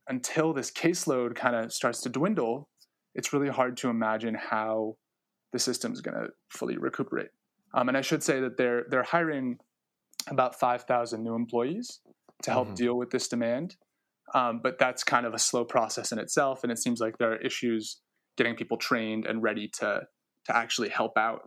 until 0.09 0.53
this 0.53 0.71
caseload 0.71 1.35
kind 1.35 1.57
of 1.57 1.73
starts 1.73 2.01
to 2.03 2.09
dwindle, 2.09 2.69
it's 3.15 3.33
really 3.33 3.49
hard 3.49 3.77
to 3.79 3.89
imagine 3.89 4.35
how 4.35 4.97
the 5.55 5.61
system 5.61 5.93
is 5.93 6.01
going 6.01 6.17
to 6.17 6.29
fully 6.51 6.77
recuperate. 6.77 7.31
Um, 7.73 7.89
and 7.89 7.97
I 7.97 8.01
should 8.03 8.23
say 8.23 8.41
that 8.41 8.57
they're 8.59 8.85
they're 8.91 9.05
hiring 9.05 9.59
about 10.29 10.59
5,000 10.59 11.23
new 11.23 11.35
employees 11.35 12.01
to 12.43 12.51
help 12.51 12.67
mm-hmm. 12.69 12.75
deal 12.75 12.99
with 12.99 13.11
this 13.11 13.29
demand. 13.29 13.77
Um, 14.35 14.61
but 14.63 14.79
that's 14.79 15.05
kind 15.05 15.27
of 15.27 15.35
a 15.35 15.39
slow 15.39 15.65
process 15.65 16.11
in 16.11 16.19
itself, 16.19 16.65
and 16.65 16.73
it 16.73 16.79
seems 16.79 16.99
like 16.99 17.19
there 17.19 17.33
are 17.33 17.37
issues 17.37 18.01
getting 18.37 18.57
people 18.57 18.77
trained 18.77 19.27
and 19.27 19.43
ready 19.43 19.69
to 19.79 20.03
to 20.47 20.57
actually 20.57 20.89
help 20.89 21.17
out 21.17 21.43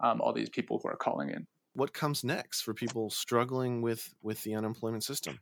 um, 0.00 0.20
all 0.20 0.32
these 0.32 0.50
people 0.50 0.80
who 0.82 0.88
are 0.88 0.96
calling 0.96 1.30
in. 1.30 1.46
What 1.74 1.94
comes 1.94 2.24
next 2.24 2.62
for 2.62 2.74
people 2.74 3.10
struggling 3.10 3.80
with 3.80 4.12
with 4.22 4.42
the 4.42 4.54
unemployment 4.54 5.04
system? 5.04 5.38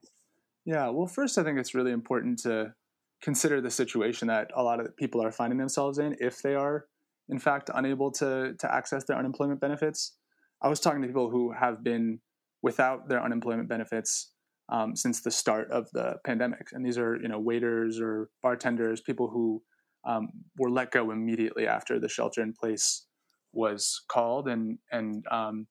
Yeah, 0.66 0.90
well, 0.90 1.06
first, 1.06 1.38
I 1.38 1.42
think 1.42 1.58
it's 1.58 1.74
really 1.74 1.92
important 1.92 2.40
to 2.40 2.74
consider 3.22 3.62
the 3.62 3.70
situation 3.70 4.28
that 4.28 4.50
a 4.54 4.62
lot 4.62 4.78
of 4.78 4.94
people 4.96 5.22
are 5.22 5.32
finding 5.32 5.58
themselves 5.58 5.98
in 5.98 6.16
if 6.20 6.42
they 6.42 6.54
are, 6.54 6.86
in 7.30 7.38
fact, 7.38 7.70
unable 7.74 8.10
to 8.12 8.54
to 8.58 8.74
access 8.74 9.04
their 9.04 9.16
unemployment 9.16 9.60
benefits. 9.60 10.16
I 10.62 10.68
was 10.68 10.80
talking 10.80 11.00
to 11.02 11.08
people 11.08 11.30
who 11.30 11.52
have 11.52 11.82
been 11.82 12.20
without 12.62 13.08
their 13.08 13.22
unemployment 13.22 13.68
benefits 13.68 14.32
um, 14.68 14.94
since 14.94 15.22
the 15.22 15.30
start 15.30 15.70
of 15.70 15.88
the 15.92 16.16
pandemic, 16.24 16.68
and 16.72 16.84
these 16.84 16.98
are 16.98 17.16
you 17.20 17.28
know 17.28 17.38
waiters 17.38 18.00
or 18.00 18.30
bartenders, 18.42 19.00
people 19.00 19.28
who 19.28 19.62
um, 20.04 20.28
were 20.58 20.70
let 20.70 20.90
go 20.90 21.10
immediately 21.10 21.66
after 21.66 21.98
the 21.98 22.08
shelter 22.08 22.42
in 22.42 22.52
place 22.52 23.06
was 23.52 24.02
called, 24.08 24.48
and 24.48 24.78
and 24.90 25.24
um, 25.30 25.66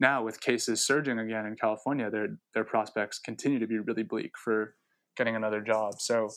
now 0.00 0.24
with 0.24 0.40
cases 0.40 0.86
surging 0.86 1.18
again 1.18 1.46
in 1.46 1.56
California, 1.56 2.10
their 2.10 2.28
their 2.54 2.64
prospects 2.64 3.18
continue 3.18 3.58
to 3.58 3.66
be 3.66 3.78
really 3.78 4.02
bleak 4.02 4.32
for 4.42 4.74
getting 5.16 5.36
another 5.36 5.60
job. 5.60 5.94
So 6.00 6.28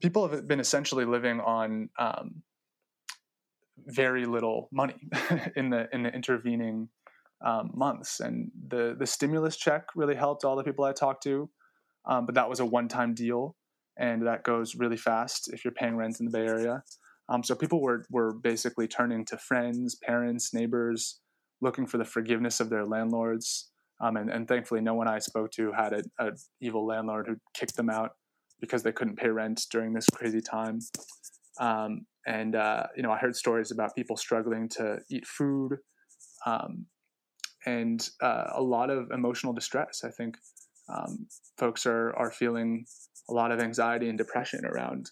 people 0.00 0.28
have 0.28 0.46
been 0.46 0.60
essentially 0.60 1.04
living 1.04 1.40
on 1.40 1.88
um, 1.98 2.42
very 3.86 4.24
little 4.26 4.68
money 4.72 4.96
in 5.56 5.70
the 5.70 5.88
in 5.92 6.02
the 6.02 6.14
intervening 6.14 6.88
um, 7.44 7.70
months, 7.74 8.20
and 8.20 8.50
the 8.68 8.94
the 8.98 9.06
stimulus 9.06 9.56
check 9.56 9.86
really 9.94 10.14
helped 10.14 10.44
all 10.44 10.56
the 10.56 10.64
people 10.64 10.84
I 10.84 10.92
talked 10.92 11.22
to, 11.24 11.48
um, 12.06 12.26
but 12.26 12.34
that 12.34 12.48
was 12.48 12.60
a 12.60 12.66
one 12.66 12.88
time 12.88 13.14
deal 13.14 13.56
and 13.96 14.26
that 14.26 14.42
goes 14.42 14.74
really 14.74 14.96
fast 14.96 15.52
if 15.52 15.64
you're 15.64 15.72
paying 15.72 15.96
rent 15.96 16.20
in 16.20 16.26
the 16.26 16.32
Bay 16.32 16.46
Area. 16.46 16.82
Um, 17.28 17.42
so 17.42 17.54
people 17.54 17.80
were 17.80 18.04
were 18.10 18.32
basically 18.32 18.88
turning 18.88 19.24
to 19.26 19.38
friends, 19.38 19.94
parents, 19.94 20.52
neighbors, 20.52 21.20
looking 21.60 21.86
for 21.86 21.98
the 21.98 22.04
forgiveness 22.04 22.60
of 22.60 22.70
their 22.70 22.84
landlords. 22.84 23.70
Um, 24.00 24.16
and, 24.16 24.30
and, 24.30 24.48
thankfully, 24.48 24.80
no 24.80 24.94
one 24.94 25.06
I 25.06 25.20
spoke 25.20 25.52
to 25.52 25.70
had 25.70 25.92
an 26.18 26.34
evil 26.60 26.84
landlord 26.84 27.28
who 27.28 27.36
kicked 27.54 27.76
them 27.76 27.88
out 27.88 28.10
because 28.60 28.82
they 28.82 28.90
couldn't 28.90 29.16
pay 29.16 29.28
rent 29.28 29.66
during 29.70 29.92
this 29.92 30.06
crazy 30.12 30.40
time. 30.40 30.80
Um, 31.60 32.06
and 32.26 32.54
uh, 32.54 32.84
you 32.96 33.02
know, 33.02 33.10
I 33.10 33.18
heard 33.18 33.36
stories 33.36 33.70
about 33.70 33.94
people 33.94 34.16
struggling 34.16 34.68
to 34.70 34.98
eat 35.10 35.26
food, 35.26 35.78
um, 36.46 36.86
and 37.66 38.06
uh, 38.20 38.44
a 38.54 38.62
lot 38.62 38.90
of 38.90 39.10
emotional 39.10 39.52
distress. 39.52 40.02
I 40.04 40.10
think 40.10 40.36
um, 40.88 41.26
folks 41.58 41.86
are 41.86 42.14
are 42.16 42.30
feeling 42.30 42.86
a 43.28 43.32
lot 43.32 43.52
of 43.52 43.60
anxiety 43.60 44.08
and 44.08 44.18
depression 44.18 44.64
around 44.64 45.10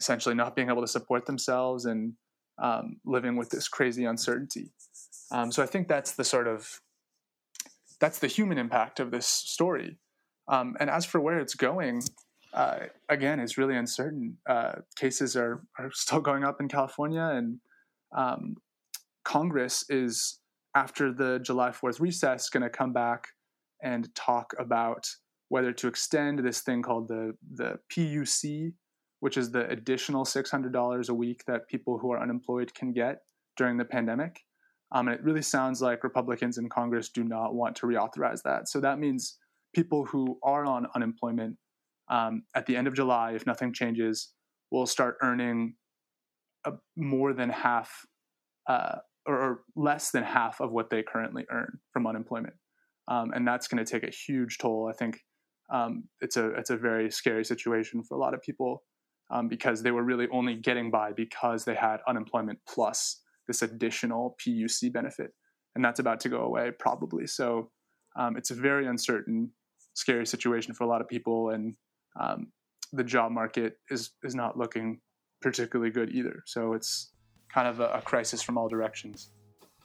essentially 0.00 0.34
not 0.34 0.56
being 0.56 0.70
able 0.70 0.80
to 0.80 0.88
support 0.88 1.26
themselves 1.26 1.84
and 1.84 2.14
um, 2.60 2.96
living 3.04 3.36
with 3.36 3.50
this 3.50 3.68
crazy 3.68 4.04
uncertainty. 4.04 4.72
Um, 5.30 5.52
so 5.52 5.62
I 5.62 5.66
think 5.66 5.88
that's 5.88 6.12
the 6.12 6.24
sort 6.24 6.48
of 6.48 6.80
that's 8.00 8.18
the 8.18 8.26
human 8.26 8.58
impact 8.58 8.98
of 8.98 9.10
this 9.10 9.26
story. 9.26 9.98
Um, 10.48 10.76
and 10.80 10.90
as 10.90 11.04
for 11.04 11.20
where 11.20 11.38
it's 11.38 11.54
going, 11.54 12.02
uh, 12.52 12.86
again, 13.08 13.40
it's 13.40 13.56
really 13.56 13.76
uncertain. 13.76 14.36
Uh, 14.48 14.72
cases 14.96 15.36
are 15.36 15.62
are 15.78 15.90
still 15.92 16.20
going 16.20 16.44
up 16.44 16.60
in 16.60 16.68
California, 16.68 17.22
and 17.22 17.58
um, 18.16 18.56
Congress 19.24 19.84
is 19.88 20.40
after 20.74 21.12
the 21.12 21.38
July 21.40 21.72
Fourth 21.72 22.00
recess 22.00 22.48
going 22.48 22.62
to 22.62 22.70
come 22.70 22.92
back 22.92 23.28
and 23.82 24.14
talk 24.14 24.52
about 24.58 25.08
whether 25.48 25.72
to 25.72 25.88
extend 25.88 26.40
this 26.40 26.60
thing 26.60 26.82
called 26.82 27.08
the 27.08 27.34
the 27.54 27.78
PUC, 27.92 28.72
which 29.20 29.36
is 29.36 29.50
the 29.50 29.68
additional 29.68 30.24
$600 30.24 31.08
a 31.08 31.14
week 31.14 31.44
that 31.46 31.68
people 31.68 31.98
who 31.98 32.12
are 32.12 32.20
unemployed 32.20 32.74
can 32.74 32.92
get 32.92 33.18
during 33.56 33.76
the 33.76 33.84
pandemic. 33.84 34.40
Um, 34.92 35.06
and 35.06 35.16
it 35.16 35.22
really 35.22 35.42
sounds 35.42 35.80
like 35.80 36.02
Republicans 36.02 36.58
in 36.58 36.68
Congress 36.68 37.10
do 37.10 37.22
not 37.22 37.54
want 37.54 37.76
to 37.76 37.86
reauthorize 37.86 38.42
that. 38.42 38.68
So 38.68 38.80
that 38.80 38.98
means 38.98 39.38
people 39.72 40.04
who 40.04 40.38
are 40.42 40.64
on 40.64 40.88
unemployment 40.96 41.56
um, 42.10 42.42
at 42.54 42.66
the 42.66 42.76
end 42.76 42.86
of 42.88 42.94
July, 42.94 43.32
if 43.32 43.46
nothing 43.46 43.72
changes, 43.72 44.32
we'll 44.70 44.86
start 44.86 45.16
earning 45.22 45.74
a, 46.66 46.72
more 46.96 47.32
than 47.32 47.48
half 47.48 48.04
uh, 48.68 48.96
or, 49.26 49.34
or, 49.34 49.60
less 49.76 50.10
than 50.10 50.22
half 50.22 50.60
of 50.60 50.70
what 50.70 50.90
they 50.90 51.02
currently 51.02 51.46
earn 51.50 51.78
from 51.92 52.06
unemployment. 52.06 52.54
Um, 53.08 53.32
and 53.34 53.46
that's 53.46 53.68
going 53.68 53.84
to 53.84 53.90
take 53.90 54.02
a 54.02 54.12
huge 54.12 54.58
toll. 54.58 54.90
I 54.92 54.96
think 54.96 55.20
um, 55.72 56.04
it's 56.20 56.36
a 56.36 56.50
it's 56.50 56.70
a 56.70 56.76
very 56.76 57.10
scary 57.10 57.44
situation 57.44 58.02
for 58.02 58.16
a 58.16 58.20
lot 58.20 58.34
of 58.34 58.42
people 58.42 58.82
um, 59.30 59.48
because 59.48 59.82
they 59.82 59.90
were 59.90 60.02
really 60.02 60.26
only 60.32 60.56
getting 60.56 60.90
by 60.90 61.12
because 61.12 61.64
they 61.64 61.74
had 61.74 61.98
unemployment 62.08 62.58
plus 62.68 63.20
this 63.46 63.62
additional 63.62 64.36
PUC 64.44 64.92
benefit. 64.92 65.30
And 65.74 65.84
that's 65.84 66.00
about 66.00 66.20
to 66.20 66.28
go 66.28 66.42
away 66.42 66.70
probably. 66.78 67.26
So 67.26 67.70
um, 68.18 68.36
it's 68.36 68.50
a 68.50 68.54
very 68.54 68.86
uncertain, 68.86 69.52
scary 69.94 70.26
situation 70.26 70.74
for 70.74 70.84
a 70.84 70.88
lot 70.88 71.00
of 71.00 71.08
people. 71.08 71.50
And 71.50 71.74
um, 72.18 72.48
the 72.92 73.04
job 73.04 73.32
market 73.32 73.78
is, 73.90 74.10
is 74.22 74.34
not 74.34 74.56
looking 74.58 75.00
particularly 75.42 75.90
good 75.90 76.10
either. 76.10 76.42
So 76.46 76.72
it's 76.74 77.12
kind 77.52 77.68
of 77.68 77.80
a, 77.80 77.88
a 77.88 78.02
crisis 78.02 78.42
from 78.42 78.58
all 78.58 78.68
directions. 78.68 79.30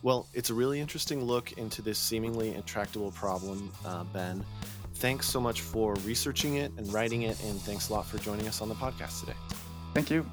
Well, 0.03 0.27
it's 0.33 0.49
a 0.49 0.53
really 0.53 0.79
interesting 0.79 1.23
look 1.23 1.53
into 1.53 1.81
this 1.81 1.97
seemingly 1.97 2.53
intractable 2.53 3.11
problem, 3.11 3.71
uh, 3.85 4.03
Ben. 4.05 4.45
Thanks 4.95 5.27
so 5.27 5.39
much 5.39 5.61
for 5.61 5.95
researching 6.05 6.55
it 6.55 6.71
and 6.77 6.91
writing 6.93 7.23
it, 7.23 7.41
and 7.43 7.59
thanks 7.61 7.89
a 7.89 7.93
lot 7.93 8.05
for 8.05 8.17
joining 8.19 8.47
us 8.47 8.61
on 8.61 8.69
the 8.69 8.75
podcast 8.75 9.21
today. 9.21 9.37
Thank 9.93 10.09
you. 10.09 10.25